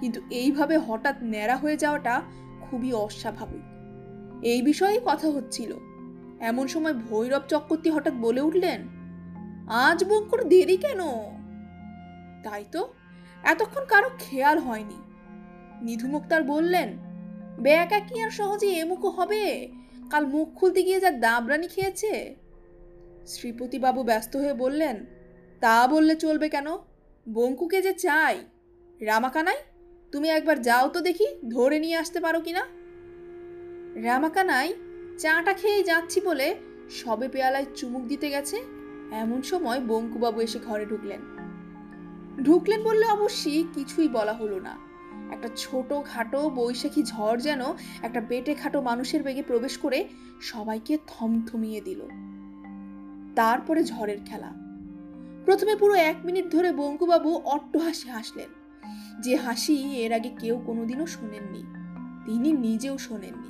কিন্তু 0.00 0.20
এইভাবে 0.30 0.76
হঠাৎ 0.78 1.16
ন্যাড়া 1.22 1.56
হয়ে 1.56 1.76
যাওয়াটা 1.76 2.14
খুবই 2.64 2.92
অস্বাভাবিক। 2.92 3.64
এই 4.46 4.60
বিষয়েই 4.62 5.00
কথা 5.04 5.28
হচ্ছিল। 5.30 5.70
এমন 6.40 6.66
সময় 6.68 6.94
ভৈরব 7.08 7.42
চক্রবর্তী 7.48 7.88
হঠাৎ 7.90 8.14
বলে 8.20 8.40
উঠলেন, 8.40 8.80
আজ 9.86 9.98
বঙ্কুর 10.04 10.40
দেরি 10.44 10.76
কেন? 10.76 11.00
তাই 12.44 12.64
তো, 12.72 12.82
এতক্ষণ 13.42 13.84
কারও 13.88 14.10
খেয়াল 14.18 14.58
হয়নি। 14.58 14.98
নিধু 15.82 16.08
মুক্তার 16.08 16.42
বললেন, 16.42 16.98
বেয়াকা 17.60 18.00
কি 18.00 18.20
আর 18.20 18.30
সহজে 18.30 18.66
এমুকো 18.66 19.10
হবে? 19.10 19.68
কাল 20.10 20.26
মুখ 20.26 20.54
খুলতে 20.54 20.82
গিয়ে 20.82 21.00
যা 21.00 21.10
দাবরানি 21.10 21.68
খেয়েছে? 21.68 22.36
শ্রীপতিবাবু 23.26 24.02
ব্যস্ত 24.02 24.36
হয়ে 24.36 24.52
বললেন, 24.52 25.06
তা 25.60 25.88
বললে 25.88 26.14
চলবে 26.14 26.48
কেন? 26.48 26.76
বঙ্কুকে 27.28 27.82
যে 27.82 27.92
চাই। 27.92 28.44
রামাকানাই, 29.00 29.56
তুমি 30.12 30.28
একবার 30.28 30.62
যাও 30.62 30.88
তো 30.88 31.00
দেখি, 31.00 31.26
ধরে 31.48 31.78
নিয়ে 31.78 31.96
আসতে 31.96 32.20
পারো 32.20 32.40
কিনা 32.40 32.66
রামাকানাই, 33.96 34.74
চাটা 35.18 35.52
খেয়ে 35.52 35.82
যাচ্ছি 35.82 36.20
বলে 36.20 36.54
সবে 36.90 37.28
পেয়ালায় 37.28 37.64
চুমুক 37.74 38.02
দিতে 38.06 38.30
গেছে? 38.30 38.56
এমন 39.12 39.42
সময় 39.42 39.80
বঙ্কুবাবু 39.80 40.40
এসে 40.40 40.58
ঘরে 40.58 40.86
ঢুকলেন। 40.86 41.20
ঢুকলেন 42.42 42.82
বললে 42.82 43.06
অবশ্যই 43.06 43.64
কিছুই 43.74 44.08
বলা 44.08 44.32
হলো 44.32 44.60
না। 44.60 44.87
একটা 45.32 45.48
ছোট 45.56 45.92
খাটো 46.04 46.50
বৈশাখী 46.50 47.02
ঝড় 47.02 47.40
যেন 47.40 47.60
একটা 48.02 48.20
বেটে 48.20 48.54
খাটো 48.54 48.80
মানুষের 48.80 49.22
বেগে 49.22 49.42
প্রবেশ 49.42 49.78
করে 49.78 50.08
সবাইকে 50.40 50.98
থমথমিয়ে 51.06 51.80
দিল। 51.80 52.00
তারপরে 53.34 53.84
ঝড়ের 53.84 54.18
খেলা। 54.24 54.52
প্রথমে 55.44 55.76
পুরো 55.76 55.94
এক 55.94 56.16
মিনিট 56.24 56.50
ধরে 56.50 56.72
বঙ্কুবাবু 56.72 57.34
অট্ট 57.34 57.76
হাসি 57.76 58.08
হাসলেন। 58.08 58.48
যে 59.20 59.36
হাসি 59.36 59.96
এর 59.96 60.12
আগে 60.12 60.30
কেউ 60.40 60.62
কোনোদিনও 60.66 61.06
শোনেননি। 61.06 61.64
তিনি 62.26 62.52
নিজেও 62.52 62.98
শোনেননি। 62.98 63.48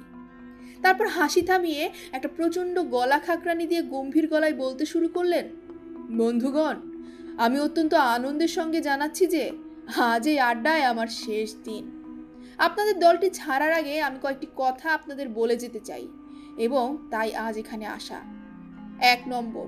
তারপর 0.82 1.08
হাসি 1.08 1.42
থামিয়ে 1.42 1.90
একটা 2.12 2.28
প্রচণ্ড 2.36 2.82
গলা 2.82 3.18
খাকরানি 3.18 3.66
দিয়ে 3.66 3.82
গম্ভীর 3.82 4.28
গলায় 4.28 4.52
বলতে 4.52 4.86
শুরু 4.86 5.08
করলেন, 5.08 5.48
বন্ধুগণ, 6.18 6.76
আমি 7.38 7.60
অত্যন্ত 7.60 7.94
আনন্দের 7.94 8.48
সঙ্গে 8.48 8.80
জানাচ্ছি 8.80 9.26
যে 9.26 9.50
আজ 9.96 10.26
এই 10.26 10.38
আড্ডায় 10.38 10.82
আমার 10.82 11.06
শেষ 11.06 11.54
দিন। 11.64 11.84
আপনাদের 12.58 12.98
দলটি 12.98 13.30
ছাড়ার 13.30 13.72
আগে 13.72 14.02
আমি 14.02 14.18
কয়েকটি 14.22 14.46
কথা 14.56 14.92
আপনাদের 14.92 15.28
বলে 15.28 15.56
যেতে 15.56 15.80
চাই, 15.80 16.08
এবং 16.58 17.08
তাই 17.10 17.34
আজ 17.34 17.56
এখানে 17.56 17.86
আসা। 17.86 18.20
এক 19.00 19.28
নম্বর, 19.28 19.66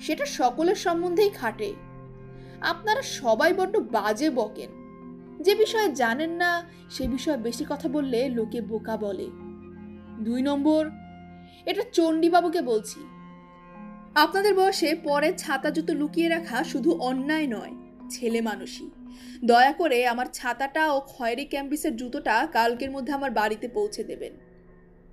সেটা 0.00 0.26
সকলের 0.26 0.74
সম্বন্ধেই 0.74 1.30
খাটে। 1.30 1.74
আপনারা 2.60 3.02
সবাই 3.02 3.52
বড্ড 3.52 3.76
বাজে 3.76 4.30
বকেন। 4.30 4.70
যে 5.40 5.54
বিষয়ে 5.54 5.94
জানেন 5.94 6.30
না, 6.30 6.66
সে 6.90 7.08
বিষয়ে 7.08 7.36
বেশি 7.36 7.64
কথা 7.68 7.88
বললে 7.88 8.28
লোকে 8.28 8.60
বোকা 8.60 8.96
বলে। 8.96 9.28
দুই 10.20 10.42
নম্বর, 10.42 10.90
এটা 11.66 11.82
চণ্ডীবাবুকে 11.92 12.62
বলছি। 12.62 13.00
আপনাদের 14.14 14.54
বয়সে 14.54 14.94
পরে 14.94 15.32
ছাতা 15.32 15.70
জুতো 15.70 15.94
লুকিয়ে 15.94 16.28
রাখা 16.28 16.64
শুধু 16.64 16.90
অন্যায় 16.92 17.46
নয়, 17.46 17.74
ছেলে 18.10 18.40
মানুষই। 18.40 18.90
দয়া 19.44 19.72
করে 19.72 20.06
আমার 20.06 20.26
ছাতাটা 20.32 20.92
ও 20.92 21.00
খয়েরি 21.00 21.44
ক্যাম্পিসের 21.44 21.96
জুতোটা 21.96 22.48
কালকের 22.52 22.90
মধ্যে 22.90 23.12
আমার 23.12 23.30
বাড়িতে 23.30 23.68
পৌঁছে 23.68 24.04
দেবেন। 24.04 24.32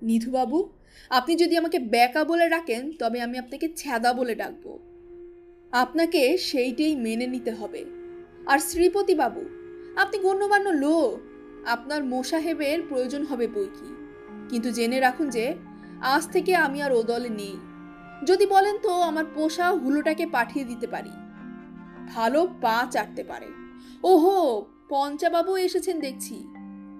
নিধুবাবু, 0.02 0.70
আপনি 1.10 1.36
যদি 1.36 1.58
আমাকে 1.58 1.80
ব্যাকা 1.80 2.24
বলে 2.24 2.50
ডাকেন, 2.50 2.92
তবে 2.92 3.22
আমি 3.22 3.38
আপনাকে 3.38 3.74
ছ্যাদা 3.76 4.14
বলে 4.14 4.36
ডাকবো। 4.36 4.80
আপনাকে 5.72 6.38
সেইটাই 6.38 6.96
মেনে 6.96 7.28
নিতে 7.28 7.52
হবে। 7.52 7.86
আর 8.48 8.60
শ্রীপতি 8.60 9.16
বাবু 9.16 9.46
আপনি 9.96 10.20
গণ্যমান্য 10.20 10.70
লোক। 10.70 11.20
আপনার 11.68 12.04
মোসাহেবের 12.04 12.82
প্রয়োজন 12.90 13.26
হবে 13.26 13.48
বই 13.48 13.66
কি? 13.66 13.96
কিন্তু 14.50 14.72
জেনে 14.72 15.00
রাখুন 15.00 15.30
যে, 15.30 15.56
আজ 16.02 16.28
থেকে 16.32 16.56
আমি 16.56 16.82
আর 16.82 16.92
ও 16.92 17.04
দলে 17.04 17.30
নেই। 17.30 17.58
যদি 18.26 18.46
বলেন 18.46 18.78
তো, 18.78 19.02
আমার 19.02 19.26
পোষা 19.36 19.72
হুলোটাকে 19.72 20.26
পাঠিয়ে 20.26 20.66
দিতে 20.66 20.88
পারি। 20.88 21.12
ভালো 22.16 22.48
পা 22.62 22.88
চাটতে 22.92 23.24
পারে। 23.24 23.46
ওহো, 24.04 24.66
পঞ্চাবাবু 24.90 25.58
এসেছেন 25.58 26.00
দেখছি। 26.00 26.48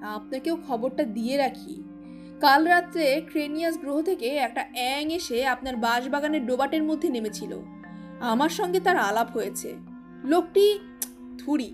আপনাকেও 0.02 0.58
খবরটা 0.68 1.04
দিয়ে 1.04 1.38
রাখি। 1.38 1.84
কাল 2.40 2.68
রাত্রে 2.68 3.22
ক্রেনিয়াস 3.32 3.78
গ্রহ 3.78 4.02
থেকে 4.02 4.28
একটা 4.28 4.66
অ্যাং 4.74 5.14
এসে 5.14 5.46
আপনার 5.46 5.76
বাঁশবাগানের 5.76 6.46
ডোবাটের 6.46 6.84
মধ্যে 6.84 7.10
নেমেছিল। 7.10 7.60
আমার 8.20 8.50
সঙ্গে 8.50 8.80
তার 8.80 8.98
আলাপ 8.98 9.32
হয়েছে। 9.32 9.76
লোকটি 10.24 10.80
থুরি 11.38 11.74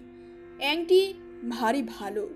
অ্যাংটি 0.57 1.13
ভারী 1.49 1.81
ভালো। 1.81 2.29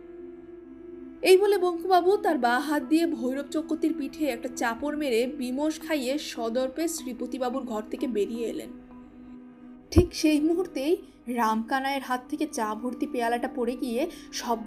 এই 1.22 1.38
বলে 1.38 1.58
বঙ্কুবাবু 1.58 2.18
তার 2.18 2.38
বা 2.38 2.60
হাত 2.60 2.84
দিয়ে 2.84 3.06
ভৈরব 3.08 3.46
চক্রতির 3.46 3.94
পিঠে 3.98 4.26
একটা 4.26 4.50
চাপড় 4.56 4.98
মেরে 4.98 5.28
বিমোষ 5.28 5.80
খাইয়ে 5.80 6.18
সদর্পে 6.18 6.88
শ্রীপতিবাবুর 6.88 7.64
ঘর 7.64 7.84
থেকে 7.92 8.08
বেরিয়ে 8.08 8.48
এলেন। 8.48 8.89
ঠিক 9.92 10.08
সেই 10.12 10.40
মুহূর্তেই 10.42 10.98
রামকানায়ের 11.28 12.02
হাত 12.02 12.22
থেকে 12.30 12.48
চা 12.48 12.76
ভর্তি 12.76 13.08
পেয়ালাটা 13.08 13.50
পড়ে 13.56 13.76
গিয়ে 13.76 14.10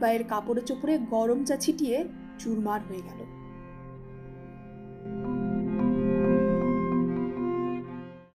বাইয়ের 0.01 0.25
কাপড়ে 0.25 0.61
চোপড়ে 0.61 0.99
গরম 0.99 1.45
চা 1.45 1.57
ছিটিয়ে 1.57 2.05
চুরমার 2.39 2.81
হয়ে 2.89 3.03
গেল। 3.03 3.21